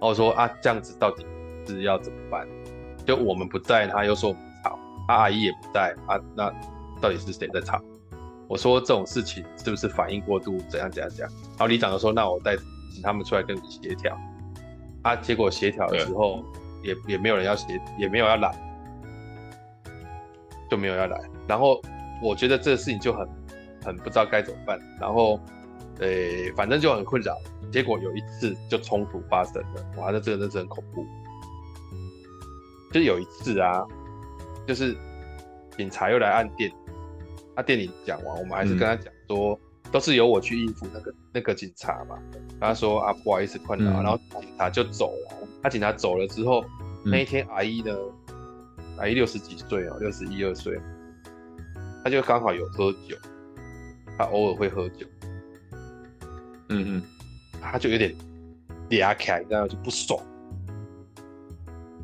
[0.00, 1.26] 后我说啊，这样子到底
[1.66, 2.46] 是要怎么办？
[3.06, 6.50] 就我们不在，他又说我们吵，啊、阿姨也不在啊，那
[7.00, 7.80] 到底是谁在吵？
[8.48, 10.58] 我说这种事情是不是反应过度？
[10.68, 11.30] 怎样怎样怎样？
[11.50, 12.56] 然后里长就说，那我再
[12.92, 14.16] 请他们出来跟你协调。
[15.02, 16.44] 啊，结果协调的时候
[16.82, 18.50] 也也没有人要协，也没有要来，
[20.70, 21.20] 就没有要来。
[21.48, 21.82] 然后
[22.22, 23.28] 我觉得这个事情就很
[23.84, 24.78] 很不知道该怎么办。
[25.00, 25.40] 然后，
[25.98, 27.36] 呃、欸，反正就很困扰。
[27.72, 31.06] 结果有一次就冲突发生了，哇，那这个真的是很恐怖。
[32.92, 33.86] 就有一次啊，
[34.66, 34.96] 就是
[35.76, 36.68] 警察又来按电，
[37.54, 39.54] 他店里讲完，我们还是跟他讲说，
[39.84, 42.18] 嗯、都是由我去应付那个那个警察嘛。
[42.60, 45.46] 他说啊，不好意思困扰，嗯、然后警察就走了。
[45.62, 46.64] 他警察走了之后，
[47.04, 48.19] 嗯、那一天阿姨呢，阿
[49.08, 50.78] 姨六十几岁哦，六十一二岁，
[52.04, 53.16] 他就刚好有喝酒，
[54.18, 55.06] 他偶尔会喝酒，
[56.68, 57.02] 嗯嗯，
[57.60, 58.14] 他就有点
[58.88, 60.18] 嗲起来，然后就不爽。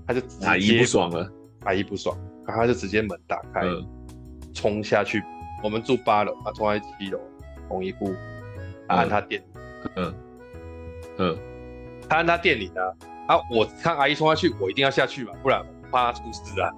[0.06, 1.30] 他就阿姨不爽了，
[1.64, 3.62] 阿姨不爽，然后他就直接门打开，
[4.54, 5.22] 冲、嗯、下去。
[5.64, 7.18] 我们住八楼，他冲在七楼，
[7.68, 8.14] 同一户，
[8.86, 9.40] 他按他店。
[9.40, 9.46] 里，
[9.96, 10.14] 嗯。
[11.18, 11.38] 嗯，
[12.08, 12.80] 他按他店里呢，
[13.26, 16.70] 啊，我看阿姨冲下去，我一定要下去嘛，不然我怕她出事啊。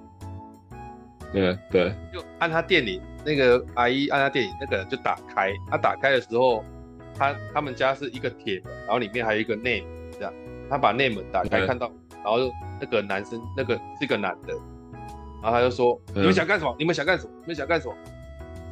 [1.31, 6.63] 对对，就按他店里那个阿姨按他店里那个人就打开，他打开的时候，
[7.17, 10.33] 他他们家是一个铁门，然后里面还有一个内门，这样，
[10.69, 11.91] 他把内门打开，看到，
[12.23, 12.51] 然后。
[12.81, 14.53] 那个男生，那个是个男的，
[15.43, 16.73] 然后他就说：“嗯、你们想干什么？
[16.79, 17.31] 你们想干什么？
[17.41, 17.93] 你们想干什么？”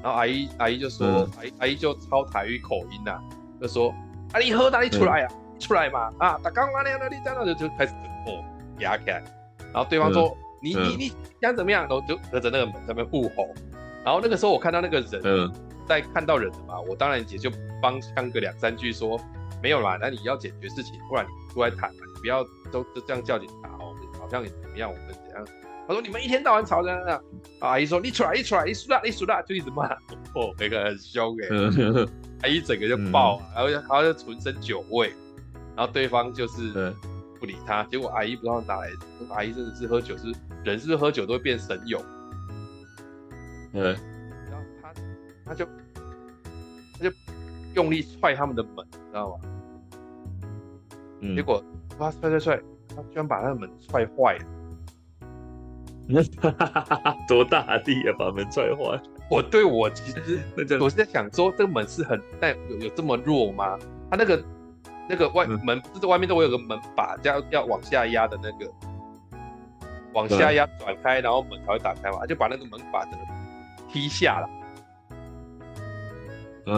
[0.01, 3.23] 然后阿姨阿姨就说：“嗯、阿姨阿姨就超台语口音呐、啊，
[3.59, 3.93] 就说
[4.31, 5.35] ：‘啊，你喝哪里出来呀、啊？
[5.35, 6.09] 嗯、出来嘛！
[6.19, 7.93] 啊，打刚刚那样的，你在那就就开始
[8.27, 8.41] 哦
[8.79, 9.21] 压开。’
[9.73, 13.53] 然后对方说：‘嗯、你你你想怎么样？’然后就隔着那个门在那边互吼。
[14.03, 15.51] 然后那个时候我看到那个人、嗯、
[15.85, 19.19] 在看到人了嘛，我当然也就帮呛个两三句说
[19.61, 24.89] ：‘没有啦，那你要解决事情，不然你出来谈嘛，你不要都都这样叫警察哦。’好像也怎么样？
[24.89, 25.45] 我们怎样？
[25.87, 27.23] 他说你们一天到晚吵这样这样。
[27.61, 29.87] 阿姨说你出来，你出来，你输了，你输了，就一直骂。
[30.35, 32.07] 哦，那个很凶哎。
[32.43, 35.13] 阿姨整个就爆，然后然后就浑身酒味，
[35.75, 36.93] 然后对方就是
[37.38, 37.84] 不理他。
[37.86, 38.89] 结果阿姨不知道哪来，
[39.30, 42.04] 阿姨真的是喝酒是人，是喝酒都会变神勇？
[43.73, 43.95] 嗯。
[44.50, 44.93] 然后他
[45.45, 47.12] 他就他就
[47.76, 49.41] 用力踹他们的门，你知道吗？
[51.21, 51.36] 嗯。
[51.36, 51.63] 结果
[52.00, 52.62] 哇，踹踹踹！
[52.95, 54.45] 他居然把那个门踹坏了！
[57.28, 59.02] 多大力啊，把门踹坏！
[59.30, 60.39] 我对我其实，
[60.80, 63.78] 我是在想说，这个门是很但有有这么弱吗？
[64.10, 64.41] 他那个
[65.09, 68.71] 那个外门就是外面都会有个门把，要要往下压的那个，
[70.13, 72.25] 往下压转开，然后门才会打开嘛。
[72.25, 73.19] 就把那个门把整个
[73.89, 74.49] 踢下了，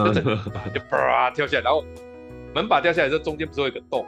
[0.04, 0.36] 就整个
[0.72, 1.84] 就啪跳下来，然后
[2.54, 4.06] 门把掉下来之后，中间不是有一个洞？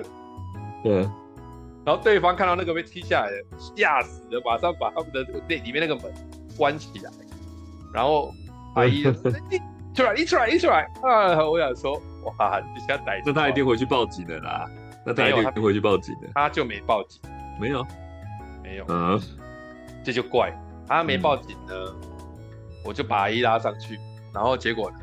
[0.84, 1.08] 对。
[1.82, 3.42] 然后对方看到那个被踢下来的，
[3.74, 6.12] 吓死了，马上把他们的那里面那个门
[6.56, 7.10] 关起来。
[7.92, 8.30] 然后
[8.74, 9.02] 阿姨，
[9.50, 9.58] 你
[9.94, 11.44] 出来，一出来，一出来啊！
[11.44, 14.68] 我想说，哇，你现在逮那他一定回去报警的啦。
[15.04, 16.28] 那他一定回去报警的。
[16.34, 17.20] 他就没报警，
[17.60, 17.86] 没有，
[18.62, 18.84] 没有。
[18.88, 19.20] 嗯，
[20.04, 20.52] 这就怪
[20.86, 21.74] 他没报警呢。
[22.84, 23.98] 我就把阿姨拉上去，
[24.32, 24.98] 然后结果呢，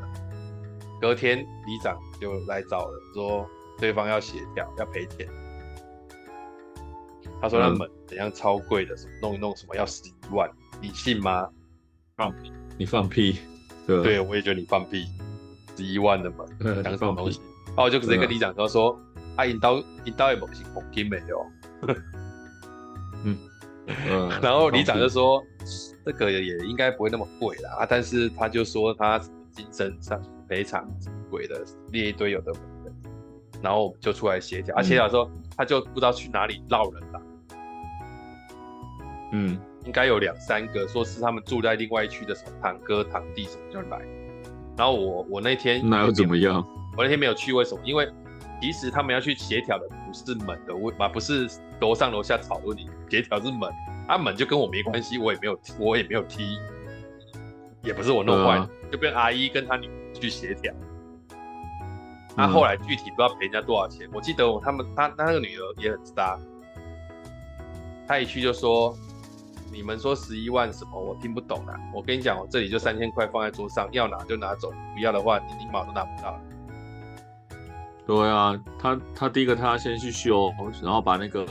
[1.00, 3.46] 隔天里长就来找了，说
[3.78, 5.28] 对方要协调，要赔钱。
[7.40, 11.48] 他说那门怎样超贵的，什么弄一弄什么要十一万，你信吗？
[12.16, 12.52] 放屁！
[12.76, 13.38] 你放屁！
[13.88, 15.06] 对，对，我也觉得你放屁。
[15.76, 16.44] 十一万的嘛，
[16.82, 17.40] 讲什么东西？
[17.68, 19.00] 然后我就直接跟李长说说，
[19.36, 21.46] 啊，引刀引刀也不是黄金没有。
[23.86, 25.40] 嗯，然后里长就说，
[26.04, 29.18] 这个也应该不会那么贵啦，啊，但是他就说他
[29.52, 30.84] 精神上赔偿
[31.30, 32.92] 贵的列一堆有的没的，
[33.62, 37.22] 然后就出来协调，啊，协调说他就不知道去哪里闹人了。
[39.32, 43.98] 嗯，应该有两三个，说是他们住在另外一区的什么堂哥堂弟什么就来，
[44.76, 46.62] 然后我我那天那又怎么样？
[46.94, 47.80] 我那天没有去，为什么？
[47.84, 48.06] 因为
[48.60, 51.48] 其实他们要去协调的不是门的问嘛，不是
[51.80, 53.72] 楼上楼下吵的问题，协调是门，
[54.06, 56.58] 啊门就跟我没关系，我也没有我也没有踢，
[57.82, 60.70] 也不是我弄坏，呃、就跟阿姨跟他女儿去协调。
[62.36, 66.38] 那、嗯啊、后来具体不知道赔人家多少钱，我记得我他们他他那个女儿也很渣，
[68.06, 68.94] 他一去就说。
[69.70, 70.98] 你们说十一万什么？
[70.98, 71.74] 我听不懂啊！
[71.94, 76.40] 我跟你讲，我这里就三千块放在桌上，要拿就拿走，不要的话你一毛都拿不到。
[78.06, 80.50] 对啊，他他第一个他先去修，
[80.82, 81.46] 然后把那个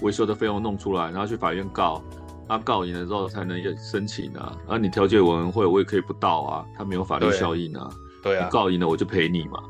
[0.00, 2.02] 维修的费用弄出来，然后去法院告，
[2.48, 4.56] 他告赢了之后才能申请啊。
[4.60, 7.90] 然后你调解委员会我也可以不到啊，他没有法律效应啊。
[8.22, 9.62] 对啊，你告赢了我就赔你嘛。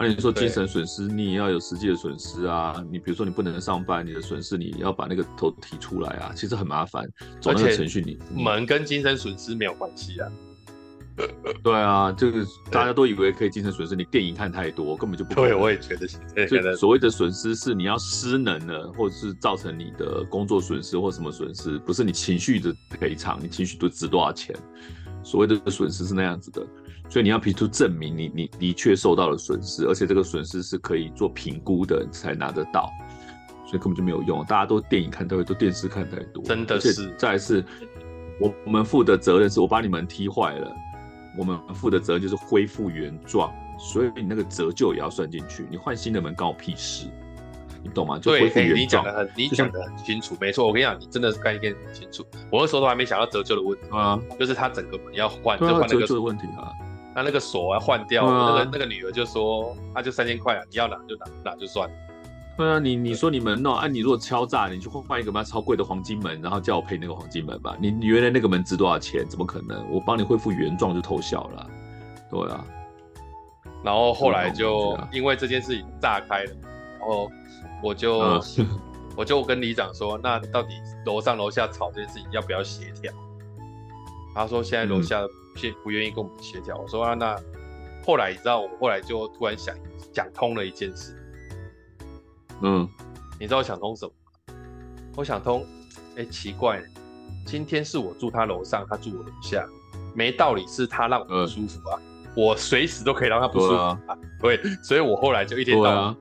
[0.00, 2.82] 那、啊、你说精神损失，你也要有实际的损失啊。
[2.90, 7.06] 你比如说你不能上班，你的损失你要把那个头提出来啊，其实很麻烦。
[7.38, 10.26] 走那个程序你，你门跟精神损失没有关系啊。
[11.62, 15.50] 对啊，就是大家都以为可以精神损失，你电影看太多，根本就不可能。
[15.50, 16.06] 对，我也觉得。
[16.46, 24.56] 就 所谓的损失是你要失能了，或者是造成你的工作损失或什么损失，不是你情绪的赔偿，你情绪都值多少钱？
[25.22, 26.66] 所谓的损失是那样子的。
[27.10, 32.88] 所以你要提出证明你，你你的确受到了损失，而且这个损失是可以做评估的才拿得到，
[33.66, 34.44] 所以根本就没有用。
[34.44, 37.12] 大家都电影看太多，都电视看太多，真的是。
[37.18, 37.64] 再来是，
[38.40, 40.72] 我我们负的责任是我把你们踢坏了，
[41.36, 45.66] 我们负的责任就是恢复原状，所以你那个折旧也要算进去。
[45.68, 47.08] 你换新的门关我屁事，
[47.82, 48.20] 你懂吗？
[48.20, 48.78] 就恢复原状。
[48.78, 50.64] 你讲的很，你讲的很清楚，没错。
[50.64, 52.24] 我跟你讲，你真的是概念很清楚。
[52.52, 56.70] 我那时候都还没想到折旧的问题啊，就是他整个门要换，就换那个折旧的问题啊。
[57.20, 61.94] 那那个锁要换掉，啊、那个那个女儿就说，那、啊、就三千块啊，你要拿就拿，拿就算了。
[62.56, 67.76] 对啊，你你说你门弄，啊，你如果敲诈，你去换一个嘛超贵的黄金门，然后叫我赔那个黄金门吧。
[67.78, 69.26] 你你原来那个门值多少钱？
[69.28, 69.86] 怎么可能？
[69.90, 71.66] 我帮你恢复原状就偷笑了。
[72.30, 72.64] 对啊。
[73.82, 76.52] 然后后来就因为这件事情炸开了，
[76.98, 77.30] 然后
[77.82, 78.68] 我就、嗯、
[79.16, 80.68] 我就跟里长说，那到底
[81.06, 83.12] 楼上楼下吵这件事情要不要协调？
[84.34, 85.20] 他说现在楼下、
[85.68, 85.74] 嗯。
[85.82, 87.36] 不愿意跟我们协调，我说啊，那
[88.06, 89.74] 后来你知道，我后来就突然想
[90.14, 91.14] 想通了一件事。
[92.62, 92.88] 嗯，
[93.38, 94.54] 你知道我想通什么吗？
[95.16, 95.66] 我想通，
[96.16, 96.82] 哎、欸，奇怪，
[97.44, 99.66] 今天是我住他楼上，他住我楼下，
[100.14, 103.98] 没道理是他让我不舒服啊，嗯、我随时都可以让他不舒服啊。
[104.40, 106.16] 对，啊、对，所以我后来就一天到晚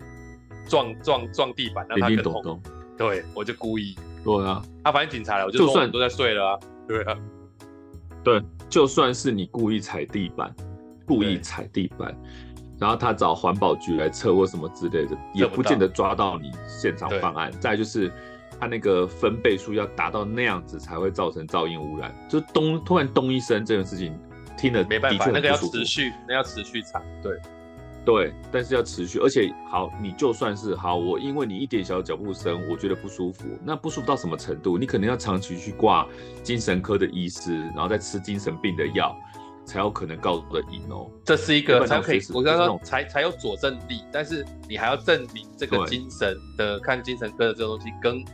[0.67, 2.61] 撞撞撞地板，让他更痛。
[2.97, 3.95] 对，我就故意。
[4.23, 6.59] 对啊，啊反正警察来，我就说你都在睡了啊。
[6.87, 7.17] 对啊。
[8.23, 10.53] 对，就算是你故意踩地板，
[11.05, 12.15] 故意踩地板，
[12.77, 17.51] 然后他找环保局来测或什么之类的，也不见得抓到你现场犯案。
[17.59, 18.11] 再就是，
[18.59, 22.13] 他那个分贝数要达到那样子才会造成噪音污染。
[22.29, 24.17] 就咚，突然咚一声，这件事情
[24.57, 27.39] 听了没办法，那个要持续，那要持续踩，对。
[28.05, 34.77] 对，但是要持续，而且好，你就算是好，我因为你一点小脚步声，我觉得不舒服，那不舒服到什么程度？
[34.77, 36.07] 你可能要长期去挂
[36.41, 39.15] 精神科的医师，然后再吃精神病的药，
[39.65, 41.07] 才有可能告得赢哦。
[41.23, 48.25] 这是一个才可以，我刚刚说才才有佐证力，但是你还要证明这个精神的看精神科的这个东西跟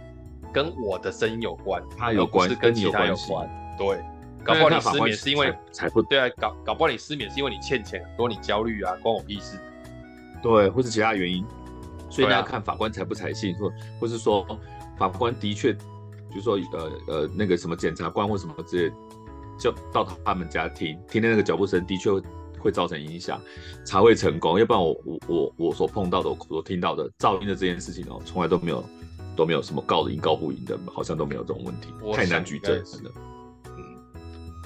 [0.54, 4.00] 跟我的声音有关，它有关，是跟其他有关，对。
[4.46, 9.58] 搞不好你失眠是因为才不对啊，搞搞不好你失眠是因为你欠钱很多，你焦虑啊，关我屁事。
[10.44, 11.44] 对，或是其他原因，
[12.12, 14.46] 所以你要看法官采不采信，或或是说
[14.96, 18.94] 法官的确，比如说呃呃那个什么检察官或什么之类，
[19.60, 22.12] 就到他们家听，听见那个脚步声的确
[22.60, 23.42] 会造成影响，
[23.84, 24.60] 才会成功。
[24.60, 28.86] 要不然我我我我所碰到的，我所听到的噪音的这件事情哦，从来都没有
[29.36, 33.12] 都没有什么告得赢告不赢的，好像都没有这种问题，太难举证了。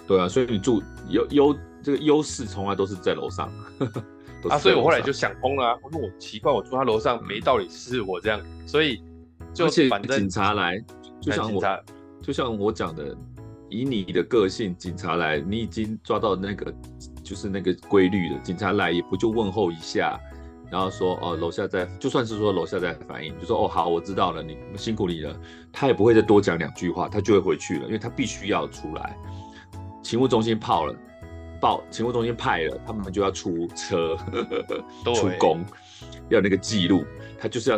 [0.10, 3.48] 对啊，所以你住优优这个优势从来都是在楼上，
[4.50, 9.04] 啊，所以我后来就想通了啊，我说我奇怪，我住他楼上没道理是我这样，所以
[9.54, 10.84] 就反正警察来，
[11.22, 11.62] 就像我
[12.24, 13.16] 就像我讲的，
[13.70, 16.74] 以你的个性，警察来，你已经抓到那个
[17.24, 20.20] 就是那个规律了，警察来也不就问候一下，
[20.72, 25.40] 然后说哦楼下在，就算是说楼下在反应，就说哦好我知道了，你辛苦你了，
[25.72, 29.16] 他也不会再多讲两句话，他就会回去了，因为他必须要出来。
[30.10, 30.96] 勤务中心泡了，
[31.62, 34.18] 报勤务中心派了，他们就要出车，
[35.14, 35.64] 出工，
[36.30, 37.06] 要那个记录，
[37.38, 37.78] 他就是要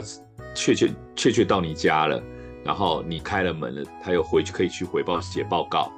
[0.55, 2.23] 确确确确到你家了，
[2.63, 5.91] 然后你开了门了，他又回去可以去回报写报告，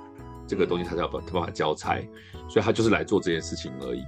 [0.48, 2.02] 这个东西他才要把他办法交差，
[2.50, 4.04] 所以他就是来做这件事情而已。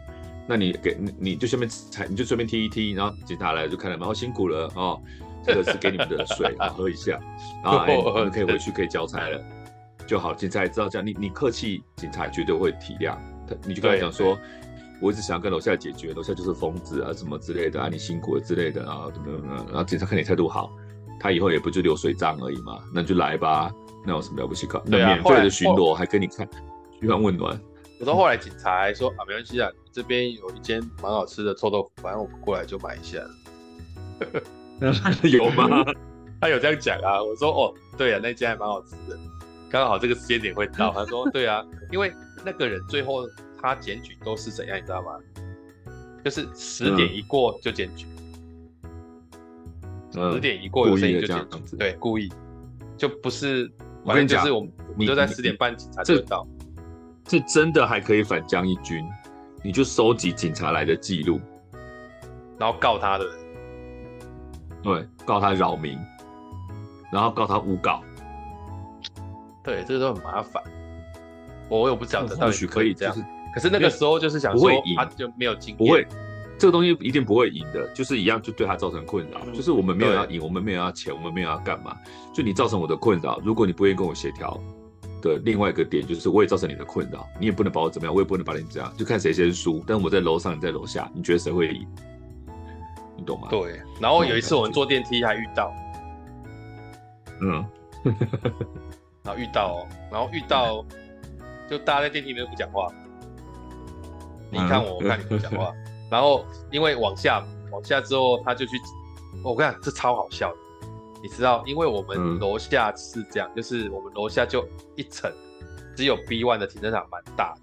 [0.47, 4.99] 那你给你你就顺便踩，你就顺便踢一踢，然后警察来就开了门，哦辛苦了哦，
[5.43, 7.19] 这个是给你们的水啊 喝一下，
[7.63, 9.39] 然后哎你们可以回去可以交差了。
[10.07, 13.15] 就好，警察也知道这样，你你客气，警察绝对会体谅
[13.47, 13.55] 他。
[13.65, 14.37] 你就跟他讲说，
[15.01, 20.71] 我一直想要跟楼下解决，楼下就是疯子啊，什么之类的啊，你辛苦了之类的啊，怎么怎么，然后警察看你态度好，
[21.19, 23.71] 他以后也不就流水账而已嘛，那就来吧，
[24.05, 24.81] 那有什么了不起可？
[24.85, 26.47] 那免费的巡逻还跟你看，
[27.01, 27.59] 嘘寒问暖。
[27.99, 33.19] 我说后来警察还说啊，没关系啊，这边有一间蛮好吃的臭豆腐，反正我们过来就买一下。
[35.23, 35.83] 有吗？
[36.41, 37.23] 他有这样讲啊？
[37.23, 39.17] 我说哦，对啊，那间还蛮好吃的。
[39.75, 41.61] 刚好这个时间点会到，他说：“对啊，
[41.91, 42.09] 因为
[42.45, 43.27] 那个人最后
[43.61, 45.19] 他检举都是怎样，你知道吗？
[46.23, 48.05] 就是十点一过就检举，
[50.13, 52.31] 十、嗯、点一过有声音就检举，对，故意。
[52.95, 53.69] 就不是，
[54.05, 56.47] 反正就是我们我们就在十点半警察就到，
[57.25, 59.05] 这真的还可以反将一军，
[59.61, 61.37] 你就收集警察来的记录，
[62.57, 63.25] 然后告他的，
[64.81, 65.99] 对，告他扰民，
[67.11, 68.01] 然后告他诬告，
[69.65, 70.61] 对，这个都很麻烦。
[71.67, 76.05] 我又不晓得，或许可以这样，就是、可是那个时候就是想说，他就没有经验，不会，
[76.59, 79.41] 这个东西一定不会赢的，就是一样，就对他造成困扰。
[79.47, 81.97] 嗯、就是我们没有要赢，我们没有要钱，我们没有要干嘛，
[82.31, 83.41] 就你造成我的困扰。
[83.43, 84.55] 如果你不愿意跟我协调
[85.23, 89.83] 的另外一个点，就是我也造成你的困扰，你也不能把我怎么样，我也不能把你这样，就看谁先输。
[89.87, 91.87] 但我在楼上，你在楼下，你觉得谁会赢？
[93.17, 93.47] 你懂吗？
[93.49, 93.81] 对。
[93.99, 95.73] 然后有一次我们坐电梯还遇到，
[97.41, 97.65] 嗯，
[99.25, 100.85] 然后遇到，哦然后遇到。
[101.67, 102.87] 就大家在电梯里面不讲话，
[104.51, 105.73] 你看我，我看你不讲话。
[106.11, 108.73] 然后因为往下，往下之后他就去，
[109.43, 110.57] 我跟你讲，这超好笑的。
[111.23, 114.63] 你知道，因为我们楼下是这样，就是我们楼下就
[114.95, 115.33] 一层，
[115.95, 117.61] 只有 B one 的停车场蛮大的。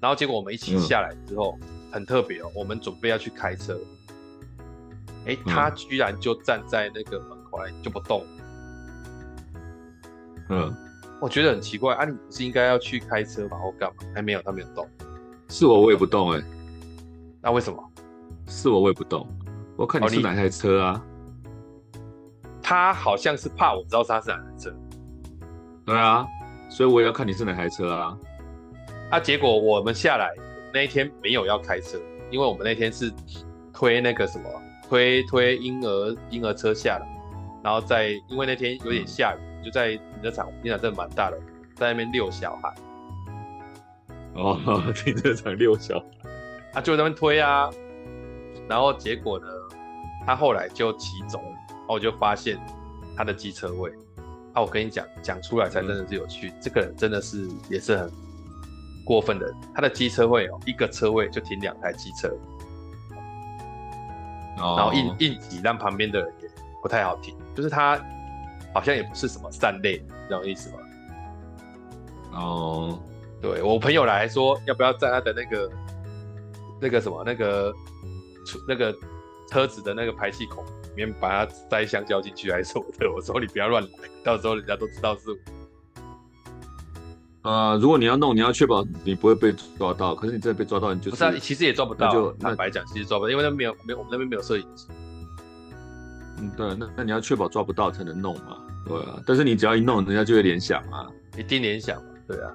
[0.00, 1.58] 然后结果我们一起下来之后，
[1.90, 3.80] 很特别哦，我们准备要去开车，
[5.26, 8.24] 哎，他居然就站在那个门口来就不动。
[10.48, 10.74] 嗯。
[11.20, 13.56] 我觉得很奇怪啊，你不是应该要去开车吗？
[13.56, 13.94] 或干嘛？
[14.12, 14.84] 还没有，他没有动。
[15.48, 16.44] 是我，我也不动哎、欸。
[17.40, 17.80] 那为什么？
[18.48, 19.24] 是我，我也不动。
[19.76, 20.94] 我看你是哪台车啊？
[20.94, 22.00] 哦、
[22.60, 24.74] 他好像是怕我知道他是哪台车。
[25.86, 26.26] 对啊，
[26.68, 28.18] 所以我也要看你是哪台车啊。
[29.12, 30.34] 啊，结果我们下来
[30.74, 32.00] 那一天没有要开车，
[32.32, 33.12] 因为我们那天是
[33.72, 34.50] 推那个什么，
[34.88, 37.06] 推推婴儿婴儿车下来，
[37.62, 39.51] 然后在因为那天有点下雨。
[39.62, 41.38] 嗯就在停车场，停车场真的蛮大的，
[41.76, 42.74] 在那边遛小孩。
[44.34, 44.58] 哦，
[44.96, 46.06] 停车场遛小孩，
[46.72, 47.70] 他、啊、就在那边推啊。
[48.68, 49.46] 然后结果呢，
[50.26, 52.58] 他后来就骑走了，然后我就发现
[53.16, 53.90] 他的机车位。
[54.52, 56.48] 啊，我跟你讲，讲出来才真的是有趣。
[56.48, 58.10] 嗯、这个人真的是也是很
[59.04, 62.28] 过分的人，他的机车位哦，一个车位就停两台机车。
[64.58, 64.74] 哦。
[64.76, 66.48] 然后硬硬挤，让旁边的人也
[66.82, 68.00] 不太好停，就是他。
[68.74, 70.76] 好像也不是什么善类，这种意思吗？
[72.32, 72.98] 哦，
[73.40, 75.70] 对我朋友来说，要不要在他的那个
[76.80, 77.72] 那个什么那个
[78.66, 78.94] 那个
[79.48, 83.10] 车子的那个排气孔里面把它塞香蕉进去，还是什么的？
[83.12, 83.88] 我说你不要乱来，
[84.24, 85.36] 到时候人家都知道是我。
[87.42, 90.14] 呃，如果你要弄，你要确保你不会被抓到。
[90.14, 92.08] 可是你真的被抓到，你就不是、啊，其实也抓不到。
[92.12, 94.86] 就坦白讲，其实抓不到，因为那没有没有我们那边没有摄影机。
[96.38, 99.22] 嗯，对，那那你要确保抓不到才能弄嘛，对啊。
[99.26, 101.06] 但是你只要一弄，人家就会联想啊，
[101.36, 102.50] 一定联想嘛，对啊，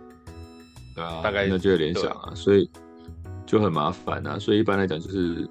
[0.95, 2.69] 对啊，大概那就会联想啊，所以
[3.45, 4.37] 就很麻烦啊。
[4.39, 5.47] 所以一般来讲，就是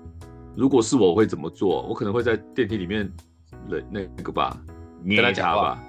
[0.57, 1.83] 如果是我会怎么做？
[1.83, 3.11] 我可能会在电梯里面
[3.68, 4.57] 那那个吧，
[5.03, 5.83] 捏他，他吧，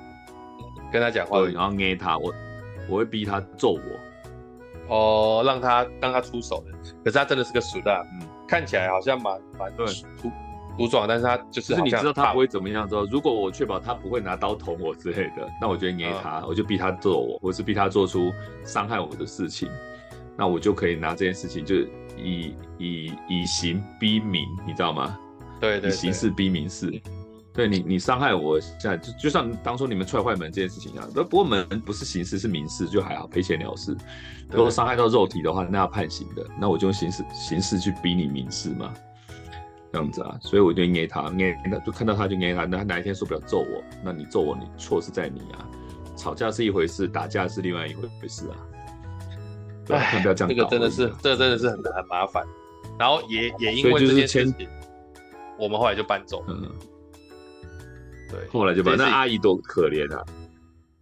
[0.92, 2.34] 跟他讲话，对，然后捏他，我
[2.90, 3.74] 我会逼他揍
[4.88, 6.72] 我，哦，让他让他出手的。
[7.04, 9.86] 可是他真的是个鼠蛋，嗯，看起来好像蛮蛮对。
[10.78, 18.32] 独壮，但是他就是，就是你知道他不会怎么样之后，如果我确保他不会拿刀捅我之类的，那我就捏他，嗯、我就逼他揍我，或是逼他做出
[18.64, 19.68] 伤害我的事情，
[20.38, 21.76] 那我就可以拿这件事情就
[22.18, 25.18] 以以以刑逼民，你知道吗？
[25.60, 27.02] 对对，对，以刑事逼民事。
[27.54, 33.98] 对你你伤害我，现在就就像当初你们踹坏门这件事情一样，不不过门不是刑事是民事，就还好赔钱了事。
[34.52, 38.94] 如果伤害到肉体的话，那要判刑的，那我就用刑事刑事去逼你民事嘛。
[39.92, 42.66] 这样子啊，所以我就捏他，捏他就看到他就捏他。
[42.66, 45.68] 那他哪一天受不了揍我，那你揍我，你错是在你啊。
[46.16, 48.56] 吵架是一回事，打架是另外一回事啊。
[49.96, 50.50] 哎，不要这样。
[50.50, 52.46] 这个真的是，这个真的是很很麻烦。
[53.00, 54.68] 然后也 也因为这件事情，
[55.58, 56.44] 我们后来就搬走。
[56.48, 56.70] 嗯，
[58.30, 58.98] 对，后来就搬。
[58.98, 60.26] 那阿姨多可怜啊！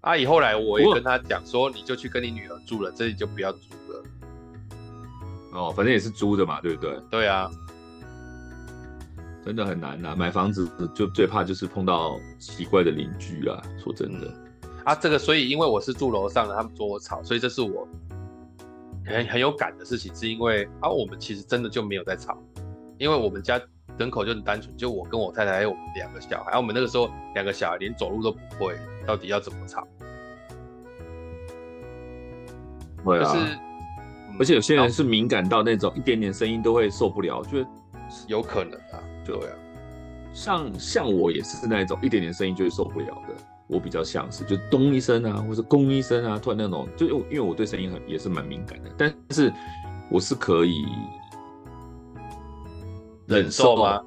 [0.02, 4.04] 阿姨后来我也跟她讲说，你就去跟你女儿住了，这里就不要租了。
[5.54, 7.00] 哦，反正也是租的嘛，对不对？
[7.10, 7.50] 对啊。
[9.46, 13.62] 真的很难呐，买房子就最怕就是碰到奇怪的邻居啊。
[13.78, 14.34] 说真的，
[14.84, 17.88] 啊，这个所以因为我是住楼上的，他们说我吵，所以这是我
[19.06, 22.36] 很很有感的事情，是因为啊，我们其实真的就没有在吵，
[22.98, 23.62] 因为我们家
[24.00, 28.76] 人口就很单纯，就我跟我太太还有我们两个小孩，啊，我们那个时候两个小孩连走路都不会，
[29.06, 29.88] 到底要怎么吵？
[33.04, 33.60] 会啊，就是，
[34.40, 37.64] 而且有些人是敏感到那种一点点声音都会受不了，就
[38.28, 38.98] 有可能啊。
[39.26, 39.54] 对啊，
[40.34, 43.34] 像像我也是那种一点点声音就会受不了的，
[43.68, 49.52] 我比较像是就咚一声啊，或是咣一声啊，突然那种，就因为我对声音很也是蛮敏感的，但是
[50.12, 50.86] 我是可以
[53.26, 54.00] 忍受吗？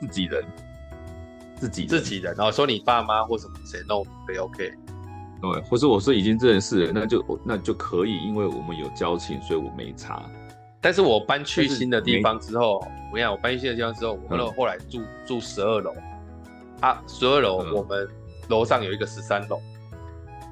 [0.00, 0.44] 自己人，
[1.56, 4.72] 自己自己人，然后说你爸妈或什么谁弄可以 OK，
[5.40, 10.22] 对，或者我说已经认识了，那就那就可以，因为我们有交情，所以我没差。
[10.84, 15.94] 但是我搬去新的地方之后，我讲我搬去新的地方之后，我们后来住、嗯、住十二楼，
[16.82, 18.06] 啊，十二楼我们
[18.50, 19.58] 楼上有一个十三楼，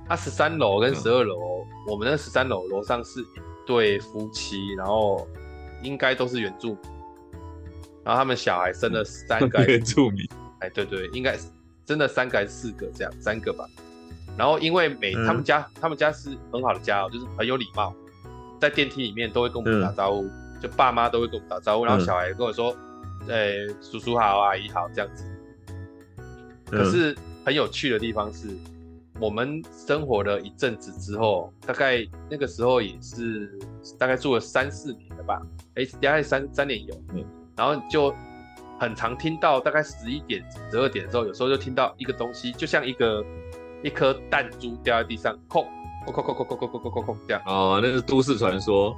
[0.09, 3.27] 啊，十三楼跟十二楼，我们那十三楼楼上是一
[3.67, 5.29] 对夫妻，然后
[5.83, 6.79] 应该都是原住民，
[8.03, 10.27] 然后他们小孩生了三个原住民，
[10.61, 11.37] 哎，对对，应该
[11.85, 13.67] 真的三个还是四个这样，三个吧。
[14.39, 17.95] 然后因为每他们家、嗯、他们家是很好的家哦，就是很有礼貌。
[18.63, 22.71] 在电梯里面都会跟我们打招呼，嗯、就爸妈都会跟我们打招呼，然后小孩跟我说
[23.27, 25.25] ：“呃、嗯欸，叔叔好，阿姨好，这样子。”
[26.71, 27.13] 可是
[27.45, 28.47] 很有趣的地方是，
[29.19, 33.59] 我们生活了一阵子之后，大概那个时候也是
[33.99, 35.43] 大概住了三四年了吧，
[35.75, 37.25] 哎、欸，大概三三年有，嗯，
[37.57, 38.15] 然后就
[38.79, 40.41] 很常听到大概十一点、
[40.71, 43.25] 十二点的时候，有时候就听到一个东西，就像一个
[43.83, 45.67] 一颗弹珠掉在地上，哐。
[46.07, 47.43] 扣扣扣扣扣扣扣扣扣这样。
[47.47, 48.97] 哦，那是都市传说，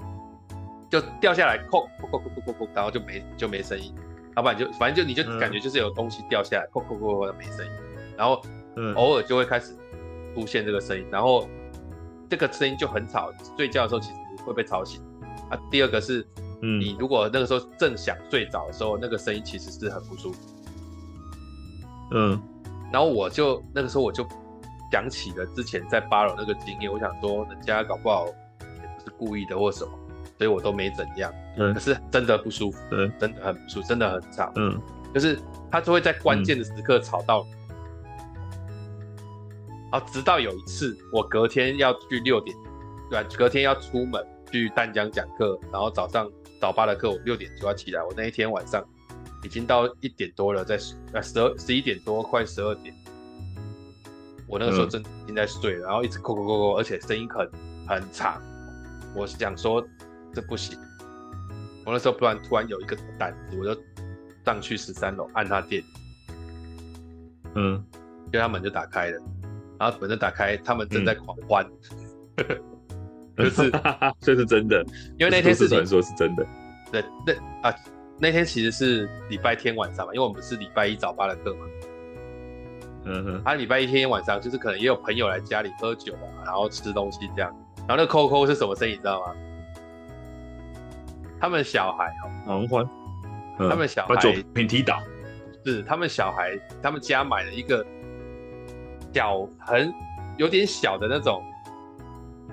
[0.90, 3.94] 就掉下来，扣扣扣扣扣扣，然后就没就没声音，
[4.36, 7.72] 老板就反正就你就感觉就是有东西掉下来，扣扣扣扣没声音，
[8.16, 8.40] 然后
[8.96, 9.76] 偶尔就会开始
[10.34, 11.48] 出现这个声音，然后
[12.30, 15.00] 这个声音就很吵，睡觉的时候其实会被吵醒。
[15.50, 16.26] 啊，第二个是，
[16.60, 20.38] 你如果那个时候正想睡着的时候，那个声音其实是很不舒服。
[22.12, 22.40] 嗯，
[22.92, 24.26] 然后我就那个时候我就。
[24.92, 28.26] 想起了之前在八楼那个经验，我想说人家搞不好
[28.60, 29.90] 也不是故意的或什么，
[30.38, 31.32] 所以我都没怎样。
[31.56, 34.52] 嗯，可是真的不舒服，嗯，真的很不舒服，真的很吵。
[34.54, 34.80] 嗯，
[35.12, 35.38] 就是
[35.70, 37.54] 他就会在关键的时刻吵到你。
[39.90, 42.56] 好，直到有一次我隔天要去六点，
[43.10, 43.28] 对吧？
[43.36, 46.30] 隔天要出门去淡江讲课，然后早上
[46.60, 48.02] 早八的课我六点就要起来。
[48.02, 48.84] 我那一天晚上
[49.44, 50.78] 已经到一点多了，在
[51.12, 52.94] 呃十二十一点多快十二点。
[54.46, 57.48] 我那个时候正已经在睡然后一直扣扣扣扣，而且声音很
[57.88, 58.40] 很长。
[59.14, 59.86] 我想说
[60.32, 60.78] 这不行，
[61.84, 63.80] 我那时候突然突然有一个胆子，我就
[64.44, 65.82] 上去十三楼按他电，
[67.54, 67.82] 嗯，
[68.32, 69.18] 就他门就打开了，
[69.78, 71.64] 然后门就打开，他们正在狂欢，
[73.36, 73.70] 嗯、就是
[74.20, 74.84] 这是真的，
[75.18, 76.46] 因为那天是传说是真的，
[76.90, 77.74] 对，那啊
[78.18, 81.60] 那天其实是礼拜天晚上嘛，因为我们是礼拜一早八的课嘛。
[83.06, 87.54] 嗯哼，他礼拜一天晚上就是可能也有朋友来家里喝酒啊，然后吃东西这样。
[87.86, 89.34] 然后那个扣扣是什么声音，你知道吗？
[91.38, 92.88] 他们小孩哦，狂欢。
[93.56, 94.16] 他们小孩
[94.54, 94.98] 平踢倒，
[95.64, 97.84] 是他们小孩，他们家买了一个
[99.12, 99.92] 小很
[100.38, 101.44] 有点小的那种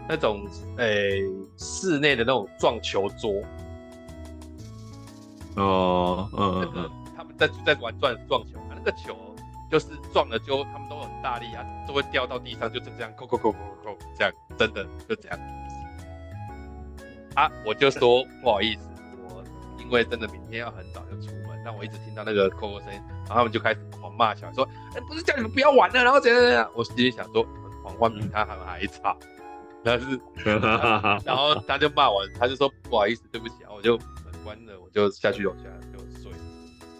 [0.07, 0.45] 那种
[0.77, 1.23] 诶
[1.57, 3.41] 室内的那种撞球桌。
[5.55, 9.15] 哦，嗯嗯嗯，他们在在玩转撞球，那个球。
[9.71, 15.39] 就是撞了就他们都很大力啊，都会掉到地上，就这样扣扣扣扣扣这样，真的就这样。
[17.35, 18.89] 啊，我就说不好意思，
[19.29, 19.41] 我
[19.79, 26.69] 因为真的明天要很早就出门，但我一直听到那个扣扣声音，然后他们就开始狂骂起来，说，哎、欸，不是叫你们不要玩了，然后怎样怎样。
[26.75, 27.41] 我心里想说，
[27.81, 29.15] 狂欢比他还还差，
[29.83, 30.19] 但是，
[31.25, 35.90] 然后他就骂我，他就说不好意思，对不起啊，我就门关了，我就下去楼下就睡，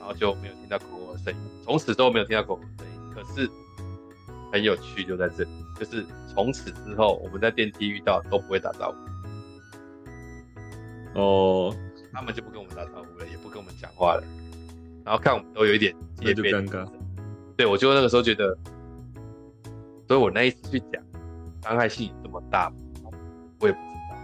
[0.02, 1.20] 然后就没有听到狗狗的。
[1.20, 2.93] 声音，从此都没有听到狗狗声音。
[3.14, 3.47] 可是
[4.52, 5.49] 很有趣，就在这里，
[5.80, 8.91] 就是从此之后，我们在电梯遇到都不会打招
[11.14, 11.20] 呼。
[11.20, 11.76] 哦，
[12.12, 14.24] 他们就不跟我们打招呼了，也不跟我们讲话了。
[15.06, 16.89] 然后看我们都有一点也就尴尬。
[17.56, 18.58] 对，我就那个时候觉得，
[20.08, 21.04] 所以我那一次去讲，
[21.62, 22.74] 伤害性这么大，
[23.60, 24.16] 我也不知道，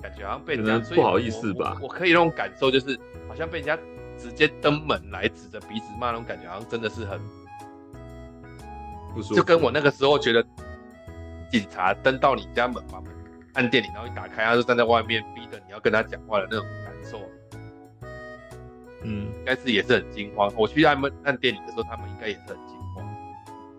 [0.00, 1.76] 感觉好像被人家不好意思吧？
[1.80, 2.98] 我，我，我可以那种感受，就是
[3.28, 3.76] 好像被人家。
[4.18, 7.20] 直接登门来指着鼻子骂那种感觉，好像真的是很
[9.14, 9.34] 不舒服。
[9.34, 10.44] 就跟我那个时候觉得
[11.50, 13.10] 警察登到你家门，把门
[13.54, 17.20] 按电铃，然后一打开，他就站在外面，逼着你要跟他讲话的那种感受。
[19.02, 20.52] 嗯，应该是也是很惊慌。
[20.56, 23.16] 我去按门按电铃的时候，他们应该也是很惊慌。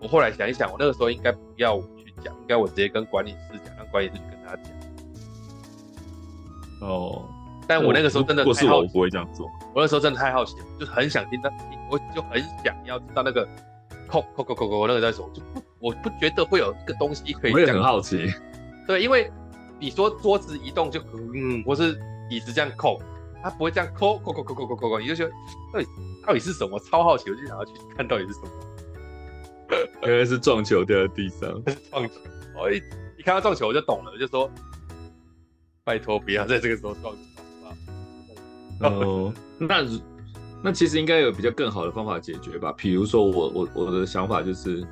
[0.00, 4.72] 我后来想一想，我那个时候应该不要我去讲，应该我直接跟管理室讲，让管理室去跟他讲。
[6.80, 7.28] 哦。
[7.70, 9.46] 但我那个时候真的太好奇，我不会这样做。
[9.72, 13.48] 我那时候真的太好奇了，就是很想听他听，我就很想要知道那个
[14.08, 17.52] 扣扣扣扣扣那个在什么，就不我不觉得会有一个东西可以。
[17.52, 18.28] 我也很好奇。
[18.88, 19.30] 对，因为
[19.78, 21.00] 你说桌子移动就
[21.32, 21.96] 嗯，或是
[22.28, 23.00] 椅子这样扣，
[23.40, 25.30] 它不会这样扣扣扣扣扣扣扣，你就觉得
[25.72, 25.86] 到底
[26.26, 26.76] 到底是什么？
[26.80, 28.48] 超好奇，我就想要去看到底是什么。
[30.08, 31.48] 原来是撞球掉在地上。
[31.92, 32.14] 撞球，
[32.58, 32.82] 我一
[33.16, 34.50] 一看到撞球我就懂了，我就说
[35.84, 37.20] 拜托不要在这个时候撞球。
[38.80, 39.84] 哦，那
[40.62, 42.72] 那其实应该有比较更好的方法解决吧？
[42.76, 44.86] 比如说我我我的想法就是，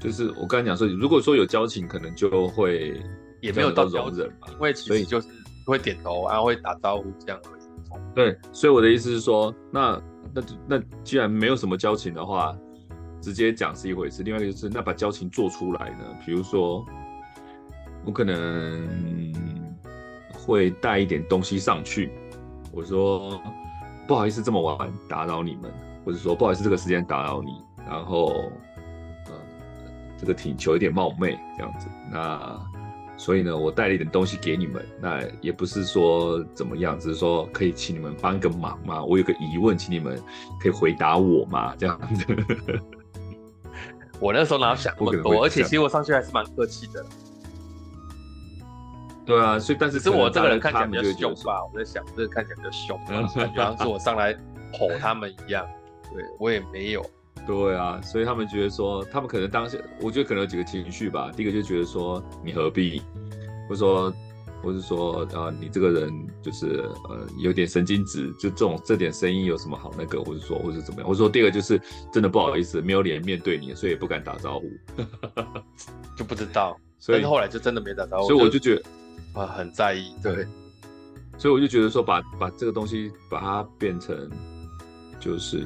[0.00, 3.02] 就是我刚才讲说，如果说有交情，可能就会
[3.40, 5.28] 也没有到容忍嘛，因为其实就是
[5.66, 7.60] 会点头，然后会打招呼这样而已。
[8.14, 10.02] 对，所以我的意思是说，那
[10.34, 12.56] 那那既然没有什么交情的话，
[13.20, 16.84] 直接讲是一回事，另外一个就是那把交情做出来呢，比如说
[18.04, 19.32] 我可能
[20.32, 22.10] 会带一点东西上去，
[22.72, 23.40] 我说
[24.06, 25.72] 不好意思这么晚打扰你们，
[26.04, 27.50] 或者说不好意思这个时间打扰你，
[27.86, 28.32] 然后
[29.26, 29.32] 呃
[30.18, 32.60] 这个请求有点冒昧这样子，那。
[33.16, 39.04] 所以呢，我带了一点东西给你们，那也不是说怎么样，只是说可以请你们帮个忙嘛？
[39.04, 40.18] 我有个疑问，请你们
[40.58, 41.76] 可以回答我嘛？
[41.76, 42.24] 这样子。
[44.18, 47.04] 我那时候哪有想那么多，而且其实我上去还是蛮客气的。
[49.30, 51.62] 对啊，所以但是是我这个人看起来比较凶吧？
[51.72, 54.36] 我在想，这个看起来比较凶，感觉好像是我上来
[54.76, 55.64] 吼 他们一样。
[56.12, 57.08] 对，我也没有。
[57.46, 61.30] 对啊，所以他们觉得说，他们可能当时，我觉得可能有几个情绪吧。
[61.36, 63.00] 第一个就觉得说，你何必，
[63.68, 64.12] 或者说，
[64.62, 66.12] 或是说，啊，你这个人
[66.42, 71.80] 就是呃有点神经质，就这种这点声音有什么好那个，或者说，或者怎么样，或者说第二个就是
[72.12, 74.68] 真的不好意思，没有脸面对你，所以也不敢打招呼，
[76.18, 76.76] 就不知道。
[76.98, 78.82] 所以后来就真的没打招呼，所以我就觉得
[79.34, 80.46] 啊很在意，对。
[81.38, 84.30] 所以我就觉得说把，把把这个东西把它变成
[85.18, 85.64] 就是。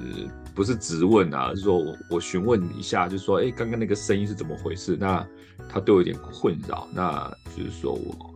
[0.54, 4.96] 不是质问啊，是说我我询问一下，就是说，哎，刚刚那个声音是怎么回事？
[4.96, 5.26] 那
[5.68, 8.32] 他对我有点困扰，那就是说我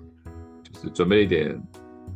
[0.64, 1.62] 就是准备了一点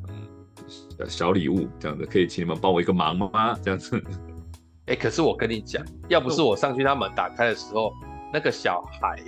[0.09, 3.57] 嗯小礼物，这样子可以请你们帮我一个忙吗？
[3.63, 4.03] 这样子。
[4.87, 7.93] 哎，可是我跟你讲，要不是我上去，他门打开的时候，
[8.33, 9.23] 那个小孩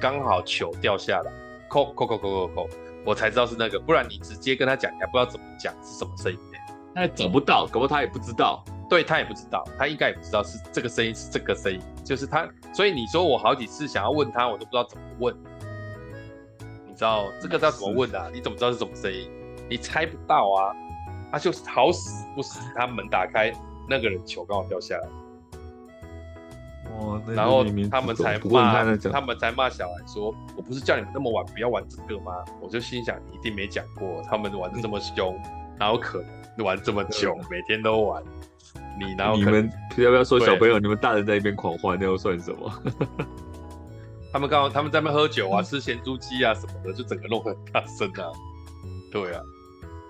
[0.00, 1.32] 刚好球掉下来，
[1.70, 2.68] 扣扣扣扣扣扣，
[3.06, 6.58] 我才知道是那个，不然你直接跟他讲，你还不知道怎么讲是什么声音呢？
[6.94, 8.64] 他还找不到，搞不好他也不知道。
[8.90, 12.48] 对，他也不知道，他应该也不知道是这个声音是这个声音，就是他。
[12.74, 15.36] 所以你说我好几次想要问他，我都不知道怎么问。
[16.86, 18.28] 你知道这个要怎么问的啊？
[18.32, 19.30] 你怎么知道是什么声音？
[19.68, 20.74] 你猜不到啊！
[21.30, 23.52] 他就是好死不死，他门打开，
[23.88, 25.08] 那个人球刚好掉下来。
[27.00, 27.20] 哇！
[27.28, 35.38] 然后他们才骂，他们才骂小孩说：“我不是叫你们那么晚不要玩这个吗？”我就心想，你一定没讲过，他们玩的这么凶，
[35.78, 36.24] 哪有可
[36.56, 38.22] 能玩这么久，每天都玩。
[38.98, 40.78] 你然后你们要不要说小朋友？
[40.78, 42.72] 你们大人在一边狂欢，那又算什么？
[44.32, 48.28] 他们刚好他们在那边喝酒啊，吃咸猪鸡啊什么的，就整个弄很大声啊。
[49.12, 49.40] 对啊，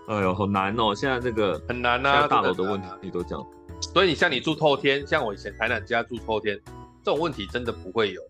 [0.08, 0.94] 哎呦，好难哦！
[0.94, 3.44] 现在这个很难啊，大楼的问题你都讲。
[3.80, 6.60] 所以你像你住透天，像我以前台南家住透天，
[7.04, 8.22] 这种问题真的不会有。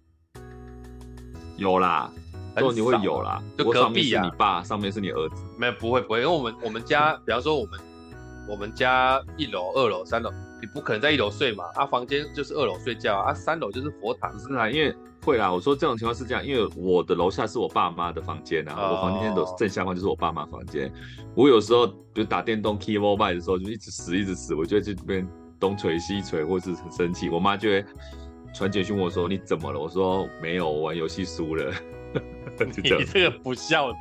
[1.57, 2.13] 有啦，
[2.55, 7.81] 这种你会有啦，就隔壁啊，你爸上面是你儿子，没有不会不会，因为我们我们家，比方说我们。
[8.49, 10.31] 我们家一楼、二楼、三楼，
[10.61, 11.65] 你不可能在一楼睡嘛？
[11.75, 14.39] 啊，房间就是二楼睡觉啊，三楼就是佛堂。
[14.39, 14.95] 是啊，因为
[15.25, 15.53] 会啦。
[15.53, 20.93] 我说这种情况是这样，因为我的楼下是我爸妈的房间啊，哦、我房间都正下方就是我爸妈房间。
[21.35, 25.27] 我有时候就打电动 key mobile 的时候，就一直死一直死，我就在这边
[25.59, 27.29] 东锤西锤，或是很生气。
[27.29, 27.85] 我妈就会
[28.55, 31.73] 传简讯我说：“你怎么了？”我说：“没有，我玩游戏输了。
[32.83, 33.99] ”你这个不孝子。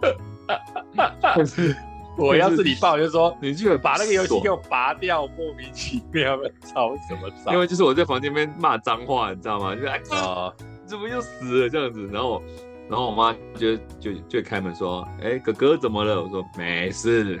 [2.26, 7.52] 我要是你爸，我就说你去把那个游戏给我拔掉，莫名其妙的吵什么吵？
[7.52, 9.76] 因为就是我在房间里面骂脏话，你知道吗？
[9.76, 10.52] 就哎啊，
[10.84, 12.08] 怎么又死了这样子？
[12.12, 12.42] 然后，
[12.90, 17.40] 然后我妈就就就开门说：“哎、欸，哥哥怎么了？”我说：“没事。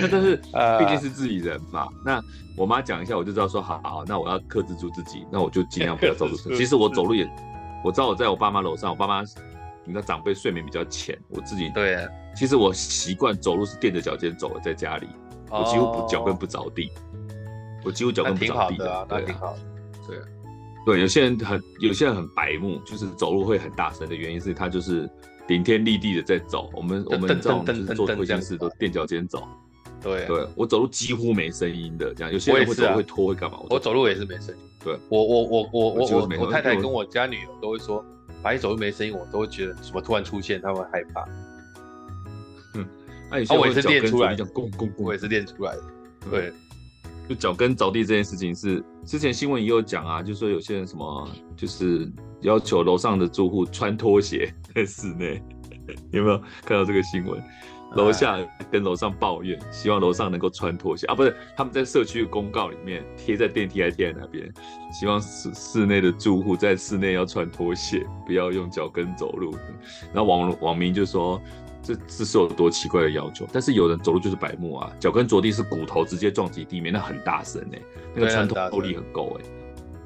[0.00, 2.22] 那但是毕竟是自己人嘛，那
[2.56, 6.36] 我妈讲一下，我就知道说好，好，那我要克制住自己，那我就尽量不要走路。
[6.36, 7.28] 其实我走路也，
[7.82, 9.24] 我知道我在我爸妈楼上，我爸妈。
[9.88, 15.08] 你的长辈睡眠比较浅，我自己对，其实我习惯走路是垫着脚尖走的，在家里，
[15.50, 16.92] 我几乎不脚跟不着地，
[17.82, 19.58] 我几乎脚跟不着地的，那挺好的，
[20.06, 20.18] 对，
[20.84, 25.08] 对，有些人很，有些人很白目，就是走路会很大声的原因是他就是
[25.46, 29.48] 顶天立地的在走，我们我们这种就是做这件事都垫脚尖走，
[30.02, 33.58] 对，对我走路几乎没声音的，这样有些人会走会拖会干嘛？
[33.70, 38.04] 我走路也是没声音，对我我我我我我太太跟我家女儿都会说。
[38.42, 41.24] 白一走又没声音，我都会觉得什么突然出现，他们会害怕。
[42.74, 42.86] 嗯，
[43.30, 44.46] 那、啊、我也是练出来的，
[44.96, 45.82] 我也是练出来的。
[46.30, 46.52] 对，
[47.28, 52.10] 就脚跟着地这件事情是之前新闻也有讲啊，就说有些人什么就是
[52.42, 55.42] 要求楼上的住户穿拖鞋在室内，
[56.12, 57.42] 有没有看到这个新闻？
[57.94, 58.38] 楼下
[58.70, 64.52] 跟楼上抱怨，希望楼上能够穿拖鞋啊，不是他们在社区的公告里面贴在电梯还贴在那边，
[64.92, 69.54] 希望室室内的住户在室内要穿拖鞋，不要用脚跟走路。
[70.12, 71.40] 然后网网民就说，
[71.82, 73.46] 这这是有多奇怪的要求？
[73.50, 77.82] 但是有人走路就是白目啊，脚跟着地是骨头直接撞击地面，那很大声哎、欸，
[78.14, 79.50] 那个穿透力很够哎、欸，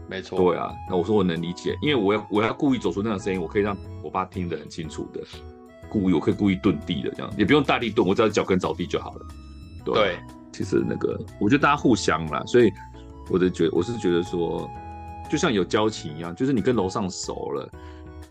[0.09, 0.39] 没错。
[0.39, 5.20] 对啊，那我说我能理解，因为我要我要故意走出那样的声音，我可以让我爸听得很清楚的。
[5.93, 9.26] 故意我可以故意遁地的这样，也不用大力遁，我只要脚跟着地就好了。
[9.84, 10.18] 对，对
[10.51, 12.72] 其实那个我觉得大家互相啦，所以
[13.30, 14.66] 我的觉我是觉得说，
[15.30, 17.68] 就像有交情一样，就是你跟楼上熟了，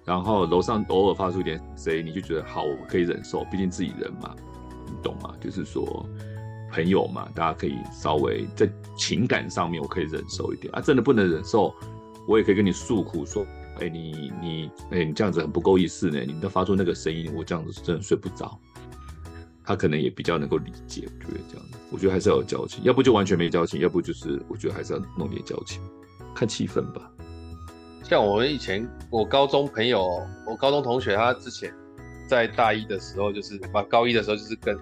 [0.03, 4.35] 然后楼上偶尔发出一点声音，你就觉得好，我可以忍受，毕竟自己人嘛，
[4.87, 5.33] 你懂吗？
[5.39, 6.05] 就是说。
[6.73, 8.65] 朋友嘛，大家可以稍微在
[8.97, 10.79] 情感上面，我可以忍受一点啊。
[10.79, 11.75] 真的不能忍受，
[12.25, 13.45] 我也可以跟你诉苦说，
[13.81, 16.21] 哎、欸，你你哎、欸，你这样子很不够意思呢。
[16.21, 18.57] 你都发出那个声音，我这样子是真的睡不着。
[19.63, 25.81] 他可能也比较能够理解，我觉得这样子，我觉得还是要有交情，要不就完全没交情，要不就是我觉得还是要弄点交情，
[26.33, 27.11] 看气氛吧。
[28.03, 31.73] 像我们以前，我高中朋友，我高中同学，他之前
[32.27, 34.77] 在大一的时候，就是把高一的时候就是跟。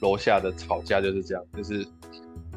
[0.00, 1.86] 楼下的吵架就是这样，就是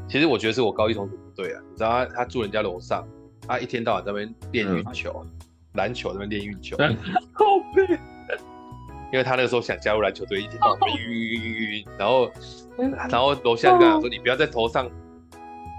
[0.10, 3.08] 其实我觉得是我高一同学不对啊，你知道他他住人家楼上，
[3.48, 5.26] 他一天到晚在那边练运球，
[5.78, 6.76] 篮、嗯、球在那边练运球，
[9.14, 12.30] 因为他那个时候想加入篮球队，一天到晚晕晕晕晕晕，然后
[13.10, 14.90] 然后楼下就跟他说，你不要在头上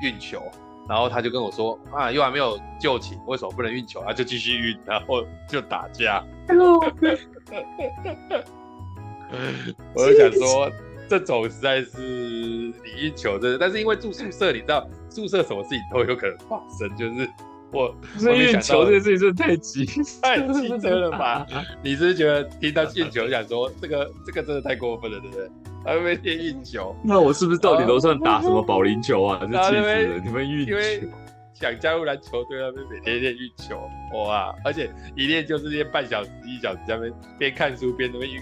[0.03, 0.43] 运球，
[0.89, 4.03] 然后他就跟我说啊，又还没有就寝，为什么不能运球？
[4.07, 6.25] 他就继续运，然后就打架，
[9.95, 10.73] 我就想说。
[11.11, 17.27] 这种实在是你运球真的，但是因为住宿舍，你知道宿舍什么事情都有可能发生，就是
[17.73, 17.95] 我
[18.35, 19.85] 运球这件事情真的太急
[20.23, 21.47] 太 机车了吧？
[21.83, 25.51] 你是不是觉得听到运球想说这个这个真的太过分了，对不对？
[25.85, 29.39] 还会被电运球，那我是不是到底楼上打什么保龄球啊？
[29.41, 30.19] 这气死了！
[30.25, 30.75] 你们运球。
[31.55, 33.81] 想加入篮球队，那边每天练运球，
[34.15, 34.55] 哇！
[34.65, 38.41] 而且一练就是练半小时一小时，在那边边看书边那边运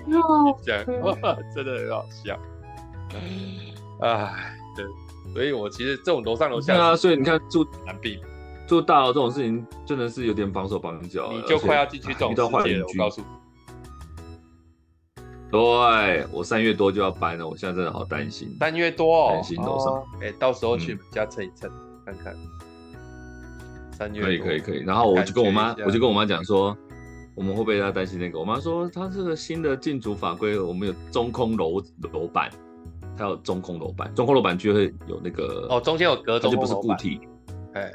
[0.62, 2.39] 讲，哇，真的很好笑。
[4.03, 4.85] 唉，对，
[5.33, 8.27] 所以我其实这种楼上楼下啊，所以你看住难避免，
[8.67, 12.87] 住大楼这种事情真的是有点绑手绑脚，你就快要进去这种世界了。
[12.87, 13.27] 我告诉你，
[15.51, 18.57] 对我三月多就要搬了，我现在真的好担心。
[18.59, 19.95] 三月多哦，担心楼上。
[20.21, 21.71] 哎、哦欸，到时候去你们家蹭一蹭，
[22.05, 22.37] 看看。
[23.93, 26.77] 三月可以可以可以，然后我就跟我妈，我就跟我妈讲说，
[27.35, 28.39] 我们会不会要担心那个？
[28.39, 31.81] 我妈说，她这个新的进驻法规，我们有中空楼
[32.12, 32.51] 楼板，
[33.17, 37.21] 它有中空楼板，中空楼板就会有那个哦，中间有隔中，它就不是固体，
[37.73, 37.91] 哎，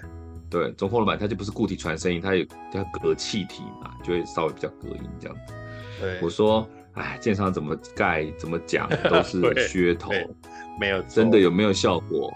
[0.51, 5.53] 对，中空楼板它就不是固体传声音，它有它隔气体嘛，就会稍微比较隔音这样子。
[5.99, 10.11] 对，我说，哎，建商怎么盖怎么讲 都是噱头，
[10.79, 12.29] 没有真的有没有效果？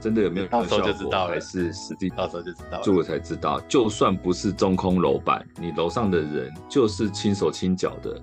[0.00, 3.60] 真的有没有到时候就知道了，还是实际到时候就知道，住了才知道。
[3.68, 8.20] 就算不是中空楼板，你楼上的人就是轻手轻脚的，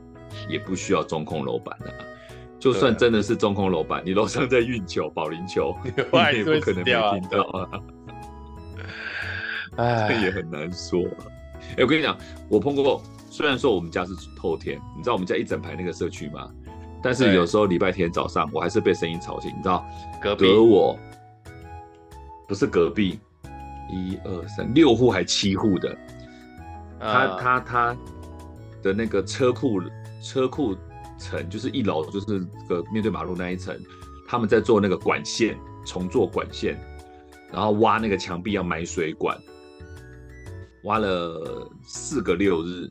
[0.50, 1.94] 也不需要中空楼板的。
[2.58, 5.92] 就算真的是中空楼板，你楼上在运球、保龄球， 你
[6.38, 7.70] 也不可能没听到啊。
[9.78, 11.02] 哎，这也很难说。
[11.72, 12.18] 哎，我跟你讲，
[12.50, 16.52] 我碰过，虽然说我们家是透天，你知道我们家一整排那个社区吗？
[17.02, 19.86] 但是有时候礼拜天早上，我还是被声音吵醒，你知道，
[20.22, 20.98] 隔壁隔我。
[22.48, 23.20] 不是隔壁，
[23.90, 25.98] 一二三六户还七户的，
[26.98, 27.98] 他他他
[28.82, 29.82] 的那个车库
[30.24, 30.74] 车库
[31.18, 33.78] 层就是一楼就是个面对马路那一层，
[34.26, 36.80] 他们在做那个管线重做管线，
[37.52, 39.38] 然后挖那个墙壁要埋水管，
[40.88, 42.90] 挖了四个六日，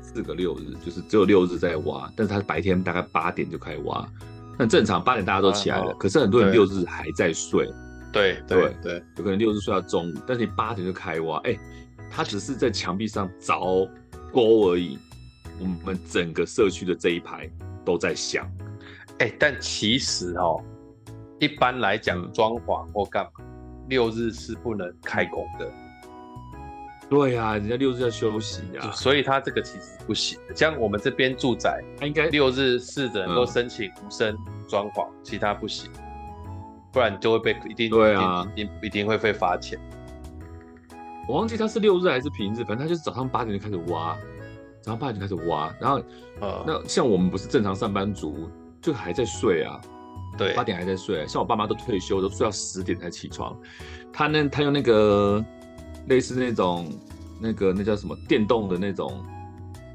[0.00, 4.08] 四个六日就是只有六日在挖，但是他白天大概八点就开始挖，
[4.56, 7.68] 很正常八点大家都起来了，可是很多人六日还在睡。
[8.12, 11.60] 对对对，有可能六日睡到中午，但是你八点就开挖，哎、欸，
[12.08, 13.86] 他只是在墙壁上凿
[14.32, 14.96] 沟而已。
[15.60, 17.50] 我们整个社区的这一排
[17.84, 18.48] 都在响，
[19.18, 20.62] 哎、欸，但其实哦，
[21.40, 23.44] 一般来讲，装潢或干嘛，
[23.88, 25.68] 六日是不能开工的。
[27.08, 30.38] 对呀、啊，人家六日要休息呀、啊，所以他这个其实不行。
[30.54, 34.36] 像我们这边住宅，他应该六日是只能够申请无声
[34.68, 35.90] 装潢，其他不行。
[36.92, 39.78] 不然就会被一定对啊，一定一定会被罚钱。
[41.28, 44.16] 我忘记他是六日还是平日，反正他就是早上八点就开始挖，
[44.80, 46.02] 早上八点就开始挖，然后
[46.40, 48.48] 呃，那像我们不是正常上班族，
[48.80, 49.78] 就还在睡啊，
[50.38, 53.54] 对，八点还在睡，像我爸妈都退休，都睡到十点才起床。
[54.10, 55.44] 他那他用那个
[56.08, 56.90] 类似那种
[57.40, 59.24] 那个那叫什么电动的那种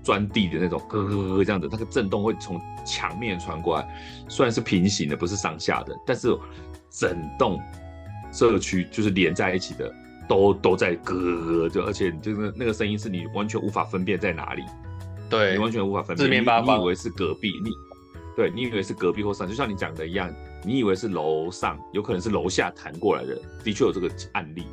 [0.04, 3.88] 钻地的那种咯咯咯这样子，那个震动会从墙面传过来，
[4.28, 6.38] 虽然是平行的，不是上下的，但是。
[6.96, 7.60] 整栋
[8.32, 9.92] 社区就是连在一起的，
[10.30, 14.62] 都都在咯咯，就而且就是那个声音是你完全无法分辨在哪里，
[15.28, 17.72] 对，你完全无法分辨，你你以为是隔壁，你
[18.36, 20.32] 对你以为是隔壁或上，就像你讲的一样，
[20.64, 24.64] 你以为是楼上，有可能是楼下弹过来的，的确有这个案例，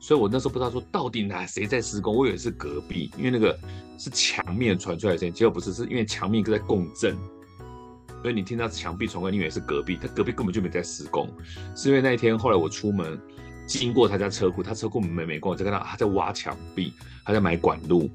[0.00, 3.56] 所以我那时候不知道说到底哪谁在施工，我以为是隔壁，因为那个
[3.98, 7.14] 是墙面传出来的声音，结果不是，是因为墙面在共振，
[8.22, 11.28] 所以你听到墙壁传过来，你以为是隔壁，他隔壁根本就没在施工，
[11.76, 13.20] 是因为那一天后来我出门
[13.66, 16.94] 经过他家车库，他车库门没没关，我就看到他在挖墙壁，
[17.24, 18.10] 他在买管路。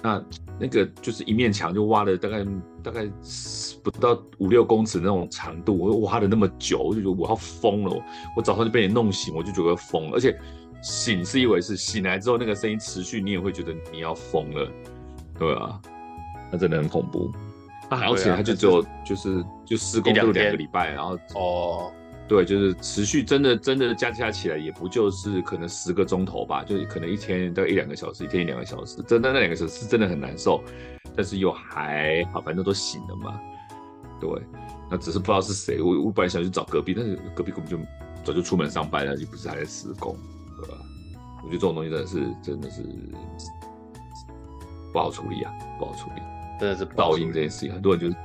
[0.00, 0.24] 那
[0.60, 2.44] 那个就是一面墙，就挖了大概
[2.84, 3.04] 大概
[3.82, 8.00] 不到五六公尺那种长度，我挖了那么久，我就觉得我要疯了。
[8.36, 10.12] 我早上就被你弄醒，我就觉得疯了。
[10.16, 10.38] 而且
[10.82, 14.70] 醒是一回事，醒来之后那个声音持续，你也会觉得你要疯了，
[15.38, 15.80] 对啊，
[16.50, 17.30] 那真的很恐怖。
[17.90, 21.92] 那还要起来，他就只有就是就施工就两个礼拜，然后哦。
[22.28, 30.62] 对，就是持续，真的真的加加起来也不就是可能十个钟头吧，就可能一天大概一两个小时，一天一两个小时，真的那两个小时是真的很难受，
[31.16, 33.40] 但是又还好，反正都醒了嘛。
[34.20, 34.30] 对，
[34.90, 37.78] 那只是不知道是谁，我我本来想去找隔壁，但是隔壁根本就
[38.22, 40.14] 早就出门上班了，就不是还在施工？
[41.48, 42.82] 我觉得这种东西真的是真的是
[44.92, 46.22] 不好处理啊，不好处理，
[46.60, 48.16] 真的是噪音这件事情，很多人就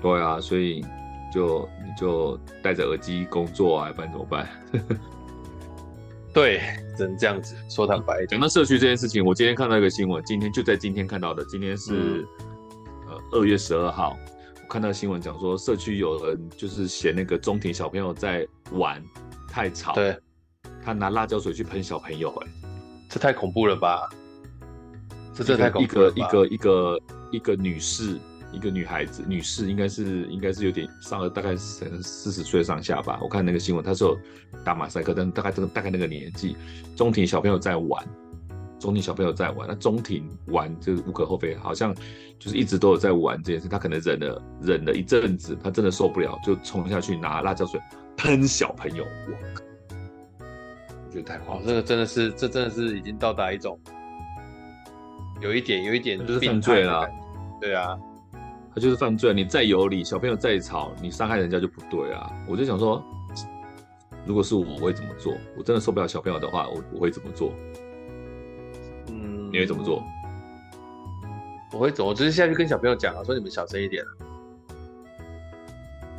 [0.00, 0.84] 对啊，所以。
[1.32, 4.48] 就你就戴着耳机工作啊，不然怎么办？
[6.34, 6.60] 对，
[6.96, 8.26] 只能这样子说坦白。
[8.26, 11.44] 讲到社区这件事情，我今天看到一个新闻，今天就在今天看到的。
[11.44, 12.26] 今天是、嗯、
[13.10, 14.16] 呃二月十二号，
[14.60, 19.00] 我看到新闻讲说，社区有人就是嫌那个中庭小朋友在玩
[19.46, 20.18] 太吵，对，
[20.84, 22.50] 他拿辣椒水去喷小朋友、欸，哎，
[23.08, 24.08] 这太恐怖了吧？
[25.34, 26.10] 这这太恐怖了？
[26.10, 27.00] 一个一个一个
[27.32, 28.18] 一个女士。
[28.52, 33.16] 一个女孩子，女士应该是应该是有点上了，大概四四十岁上下吧。
[33.22, 34.18] 我看那个新闻，她说
[34.64, 36.56] 打马赛克，但大概这个大概那个年纪，
[36.96, 38.04] 中庭小朋友在玩，
[38.80, 41.94] 中庭小朋友在玩，那中庭玩就是无可厚非，好像
[42.40, 43.68] 就是一直都有在玩这件事。
[43.68, 47.80] 他可能忍了忍了一阵子，他真的受不了，就冲下去拿辣椒水
[48.16, 49.04] 喷小朋友。
[49.04, 49.60] 我
[51.10, 53.76] 我觉得太夸张，这个真的是，这真的是已经到达一种
[55.40, 57.10] 有一点有一点就是犯罪了，
[57.60, 57.98] 对啊。
[58.72, 62.30] 他就是犯罪，你再有理，小朋友再吵，你伤害人家就不对啊！
[62.46, 63.04] 我就想说，
[64.24, 65.34] 如果是我，我会怎么做？
[65.58, 67.52] 我真的受不了小朋友的话，我我会怎么做？
[69.08, 70.04] 嗯，你会怎么做？
[71.72, 72.10] 我会怎么？
[72.10, 74.04] 我直接下去跟小朋友讲啊，说你们小声一点。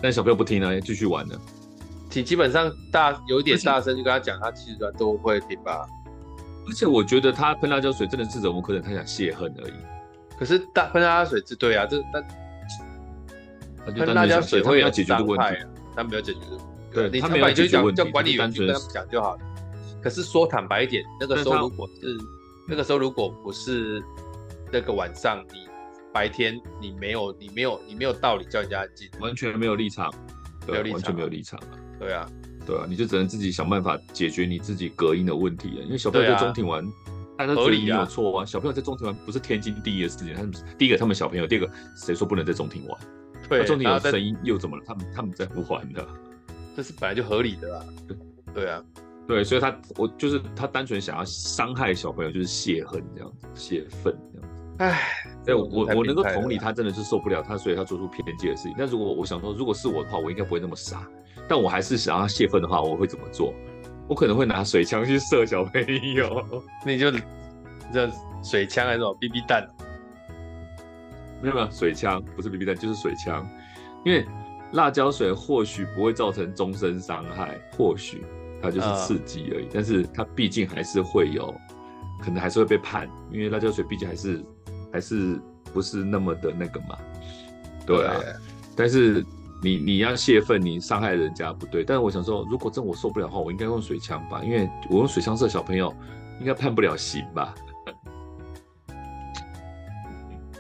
[0.02, 1.40] 但小朋友不听呢，继续玩呢。
[2.12, 5.88] 基基本上大有一点大声就跟他讲，他其实都会听吧。
[6.68, 9.74] 而且我觉得他喷辣椒水真的是忍无可忍，他想泄恨而已。
[10.38, 12.22] 可是大喷辣椒水是对啊，这那。
[13.84, 16.66] 喷辣椒水会要解决的问题，他没有解决这个问题。
[16.94, 19.40] 对，你坦白就讲叫管理员去跟他们讲就好了。
[20.04, 22.18] 可是说坦白一点，那个时候如果是
[22.68, 24.00] 那个时候如果不是
[24.72, 25.68] 那个晚上，你
[26.14, 30.14] 白天你没有你没有你没有道理叫人家进，完全没有立场，
[30.68, 31.60] 对，完全没有立场。
[32.02, 32.28] 对啊，
[32.66, 35.84] 对啊，你就只能自己想办法解决你自己隔音的问题了。
[35.84, 36.84] 因为小朋友在中庭玩，
[37.38, 38.46] 大家觉得你有错啊。
[38.46, 40.34] 小朋友在中庭玩不是天经地义的事情。
[40.34, 43.00] 他们第一个他们小朋友，第二个谁说不能在中庭玩？
[43.48, 44.84] 对，中庭有声音又怎么了？
[44.84, 46.08] 他们他们在不还的，
[46.76, 47.86] 这是本来就合理的啦。
[48.08, 48.18] 对
[48.52, 48.84] 对啊，
[49.28, 54.58] 对，所以他我就是他单纯想要伤害小朋友，就是泄恨这样子，泄愤这样子。
[54.80, 55.00] 唉，
[55.46, 58.74] 对我我我能够同理他，真的是受不了他，所以他做出偏激的事情。
[58.76, 61.08] 但如果我想说，如果是我的话，我应该不会那么傻。
[61.52, 63.54] 但我还是想要泄愤的话，我会怎么做？
[64.08, 65.84] 我可能会拿水枪去射小朋
[66.14, 66.42] 友。
[66.86, 67.12] 那你就
[67.92, 68.10] 这
[68.42, 69.68] 水枪还是什么 BB 弹？
[71.42, 73.46] 没有没有，水枪不是 BB 弹，就是水枪。
[74.06, 74.26] 因为
[74.72, 78.24] 辣椒水或许不会造成终身伤害，或许
[78.62, 79.66] 它就是刺激而已。
[79.66, 81.54] Uh, 但是它毕竟还是会有，
[82.24, 84.42] 可能还是会被判，因为辣椒水毕竟还是
[84.90, 85.38] 还是
[85.74, 86.98] 不是那么的那个嘛。
[87.86, 88.14] 对啊。
[88.22, 88.34] 对
[88.74, 89.22] 但是
[89.62, 91.84] 你你要泄愤，你伤害人家不对。
[91.84, 95.94] 但是我想说，如果真我受不了的话，我应该用水枪吧，因为我用水枪射小朋友，
[96.40, 97.54] 应该判不了刑吧。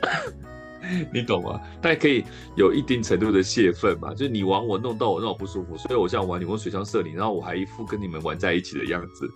[1.13, 1.59] 你懂吗？
[1.81, 2.23] 但可以
[2.55, 9.27] 有一定程度的泄愤嘛，就是你玩我弄到我让我不舒服，所以我这样玩你，用水枪射你，然后我还一副跟你们玩在一起的样子，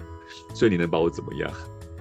[0.53, 1.49] 所以你能把我怎么样？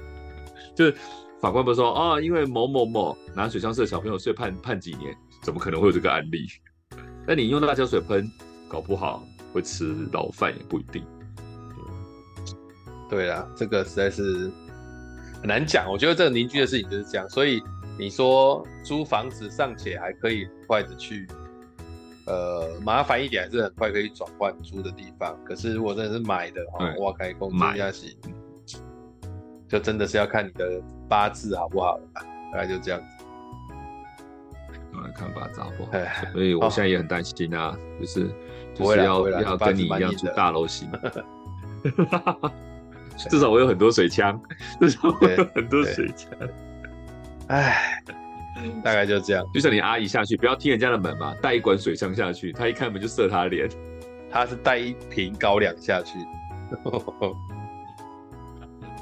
[0.74, 0.96] 就是
[1.40, 5.16] 法官不是说啊、因为某某某拿水枪射小朋友，所以判判几年？
[5.40, 6.46] 怎么可能会有这个案例？
[7.26, 8.30] 那你用辣椒水喷，
[8.68, 9.22] 搞不好
[9.52, 11.04] 会吃牢饭也不一定。
[13.08, 14.50] 对啦，这个实在是
[15.40, 15.90] 很难讲。
[15.90, 17.62] 我觉得这个邻居的事情就是这样，所以。
[17.96, 21.28] 你说租房子尚且还可以很快的去，
[22.26, 25.38] 呃，麻烦一点还是很快可以转换租的地方。
[25.44, 28.16] 可是如果真的是买的话，挖开工资下去，
[29.68, 32.02] 就真的是要看你的八字好不好了，
[32.52, 33.13] 大概就这样子。
[35.02, 35.88] 来看八字好不？
[36.32, 38.30] 所以我现在也很担心啊，就是
[38.74, 40.90] 就是要要跟你一样住大楼型。
[43.30, 44.40] 至少我有很多水枪，
[44.80, 46.30] 至少我有很多水枪。
[47.48, 48.02] 哎，
[48.82, 49.46] 大概就这样。
[49.54, 53.68] 就像你阿姨下去，不要踢人家的门嘛，带一管水枪下去，她一开门就射她脸。
[54.30, 56.18] 她是带一瓶高粱下去。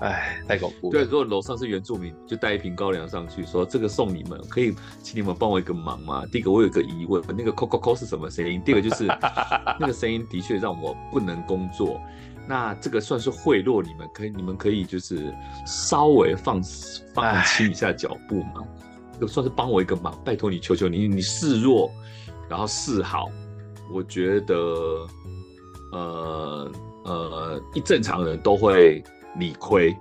[0.02, 0.92] 哎，太恐怖了。
[0.92, 6.24] 对，如果楼上是原住民，就带一瓶高粱上去，说这个送你们，可以请你们帮我一个忙吗？
[6.32, 8.60] 第一个我有一个疑问，那个扣扣扣是什么声音？
[8.64, 9.06] 第二个就是
[9.78, 12.00] 那个声音的确让我不能工作。
[12.48, 15.32] 那这个算是贿赂你们，可以你们可以就是
[15.64, 16.60] 稍微放
[17.14, 18.64] 放轻一下脚步吗？
[19.20, 21.88] 就算是帮我一个忙，拜托你，求求你，你示弱，
[22.48, 23.28] 然后示好。
[23.92, 24.56] 我觉得，
[25.92, 26.72] 呃
[27.04, 29.00] 呃，一正常人都会。
[29.38, 29.96] 理亏，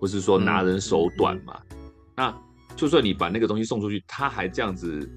[0.00, 1.60] 不是说拿人手短嘛？
[1.70, 1.78] 嗯、
[2.16, 2.42] 那
[2.76, 5.08] 就算你把那个东西送出去，他还这样子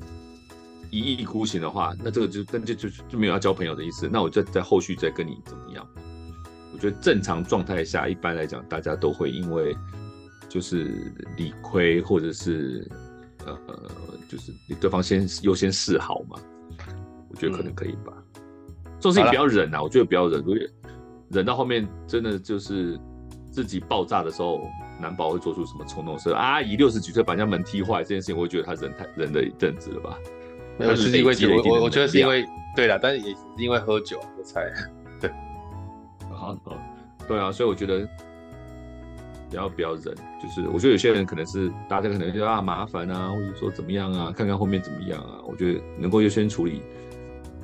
[0.92, 4.10] 一意孤行的话，那这个就那就就就没有要交朋友的意思。
[4.12, 5.88] 那我再在后续再跟你怎么样？
[6.74, 9.76] 我觉得正常状态下，一般来讲，大家都会因为
[10.48, 12.88] 就是理亏，或者是
[13.46, 13.58] 呃
[14.30, 16.38] 就是你对方先优先示好嘛。
[17.30, 18.14] 我觉得可能可以吧。
[19.00, 19.82] 这种事情不要忍啊！
[19.82, 20.44] 我觉得不要忍，
[21.30, 23.00] 忍到后面真的就是
[23.64, 24.70] 自己爆炸的时候，
[25.02, 26.30] 难保会做出什么冲动事。
[26.30, 30.18] 阿姨六十几岁把人家门踢坏这件事情，我会觉得他忍太忍了一阵子了吧？
[30.78, 32.46] 没有，是因为我我我觉得是因为
[32.76, 34.62] 对了，但是也是因为喝酒喝菜。
[35.20, 35.32] 对，
[36.30, 36.78] 好，好，
[37.28, 38.08] 对啊，所以我觉得
[39.50, 45.42] 不要不要忍，就是我觉得有些人可能是大家可能觉得啊麻烦啊，或者说怎么样啊，看看后面怎么样啊。
[45.48, 46.84] 我觉得能够优先处理。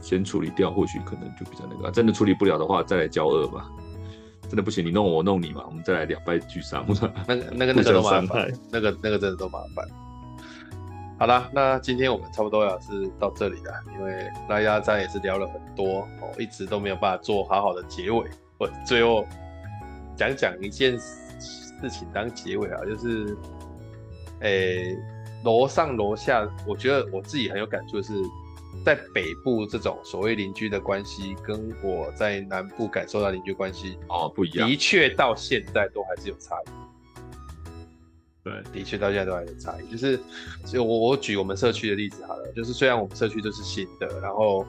[0.02, 1.90] 先处理掉，或许可能就比较那个、啊。
[1.90, 3.72] 真的处理不了的话，再来交恶吧。
[4.54, 6.86] 真的不行，你弄我，我弄你嘛，我们再来两败俱伤。
[7.28, 9.84] 那个、那个、那个都麻烦，那个、那个真的都麻烦。
[11.18, 18.30] 好啦，那今天我们差不多也是到这里了，因为拉压战也是聊了很多哦，一直都没有办法做好好的结尾。
[18.60, 19.26] 我最后
[20.16, 23.36] 讲讲一件事情当结尾啊，就是，
[24.42, 24.98] 诶、欸，
[25.44, 28.14] 楼上楼下，我觉得我自己很有感触的是。
[28.86, 36.70] 在北部这种所谓邻居的关系，跟我在南部感受到邻居关系哦不一样，的确到现在都还是有差异。
[38.44, 39.90] 对，的确到现在都还有差异。
[39.90, 40.20] 就是，
[40.66, 44.66] 就我我举我们社区的例子好了，就是虽然我们社区都是新的，然后，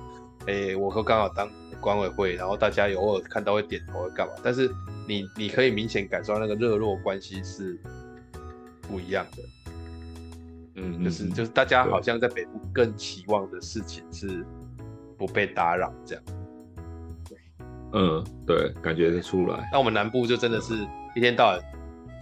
[0.47, 1.51] 诶、欸，我刚好当
[1.81, 4.71] 管委会，然后大家有偶尔看到会点头会干嘛，但是
[5.09, 7.77] 你你可以明显感受到那个热络关系是
[8.83, 9.43] 不一样的。
[10.77, 14.45] 嗯，就是就是大家好像在北部更期望的事情是
[15.17, 16.25] 不被打扰这样。
[17.29, 17.39] 对，
[17.93, 19.69] 嗯，对，感觉得出来。
[19.73, 20.75] 那我们南部就真的是
[21.15, 21.61] 一天到晚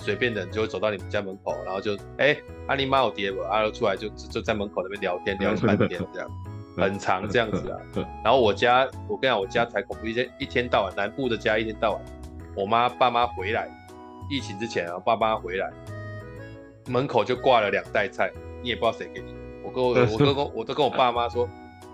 [0.01, 2.37] 随便的人就会走到你们家门口，然后就哎，
[2.67, 3.41] 阿里妈有爹不？
[3.41, 6.31] 阿出来就就在门口那边聊天聊半天这样，
[6.77, 7.79] 很长这样子啊。
[8.23, 12.03] 然后我家，我跟你讲，我家才恐怖一天，一天到晚南部的家一天到晚，
[12.55, 13.67] 我妈爸妈回来，
[14.29, 15.73] 疫情之前啊，爸妈回来。
[16.89, 19.35] 门口就挂了两袋菜，你也不知道谁给你。
[19.62, 21.49] 我跟我我都跟我都跟我爸妈说，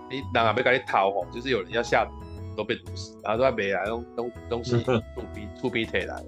[0.09, 2.11] 你哪还没赶紧逃吼，就是有人要下毒
[2.57, 4.91] 都被毒死，然后都还没来，东东东西出
[5.33, 6.23] 鼻出鼻腿来，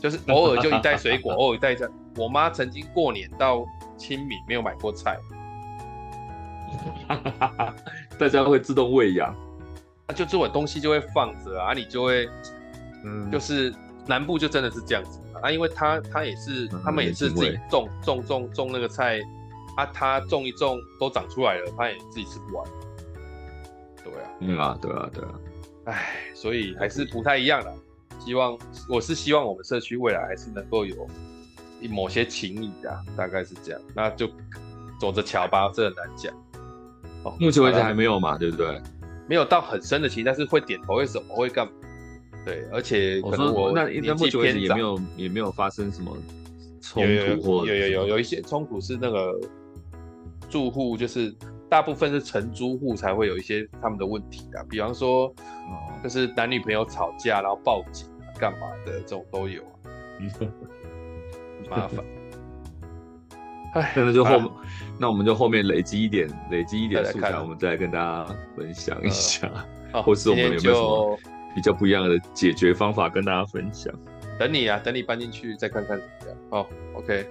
[0.00, 1.86] 就是偶尔就一袋水果，偶尔一袋菜。
[2.16, 3.64] 我妈曾经过年到
[3.96, 5.18] 清明没有买过菜，
[8.18, 9.34] 大家会自动喂养，
[10.08, 12.28] 那就这种东西就会放着啊，你就会，
[13.04, 13.72] 嗯，就是
[14.06, 15.19] 南部就真的是这样子。
[15.42, 19.20] 啊，因为他他也是，他们也是自己种种种种那个菜，
[19.76, 22.66] 啊，他种一种都长出来了，他也自己吃不完。
[24.04, 25.30] 对啊，嗯啊，对啊，对啊。
[25.84, 27.72] 唉，所以还是不太一样的。
[28.18, 31.06] 希望我是希望我们社区未来还是能够有
[31.88, 33.80] 某些情谊的，大概是这样。
[33.94, 34.28] 那就
[35.00, 36.34] 走着瞧吧，这很难讲。
[37.24, 38.80] 哦，目前为止还没有嘛，对不对？
[39.26, 41.72] 没有到很深的情，但是会点头，会什么，会干嘛？
[42.44, 46.16] 对，而且可能我那那目前为止也没有也没有发生什么
[46.80, 49.38] 冲突或有有有有一些冲突是那个
[50.48, 51.34] 住户，就是
[51.68, 55.32] 大部分是承租户才会有一些他们的问题的，比方说
[56.02, 59.62] 就是男女朋友吵架然后报警干嘛的这种都有，
[61.70, 62.04] 麻烦。
[63.74, 64.52] 哎， 那就后
[64.98, 69.48] 那我们就后面累积一点累积一点素材，我们再来跟大家分享一下，
[70.02, 71.18] 或是我们有没有什么。
[71.54, 73.92] 比较不一样的解决方法跟大家分享。
[74.38, 76.38] 等你啊，等你搬进去再看看怎么样。
[76.50, 77.26] 好，OK。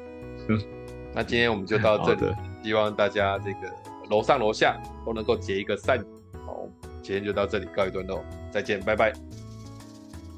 [0.47, 0.61] 嗯，
[1.15, 3.73] 那今天我们就到这里，希望大家这个
[4.09, 6.05] 楼上楼下都能够结一个善缘。
[6.45, 6.67] 好，
[7.01, 9.13] 今天就到这里告一段落，再见，拜拜。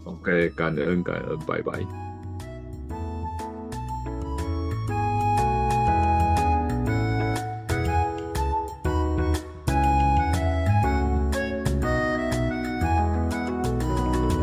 [0.06, 2.11] OK，感恩感恩，拜拜。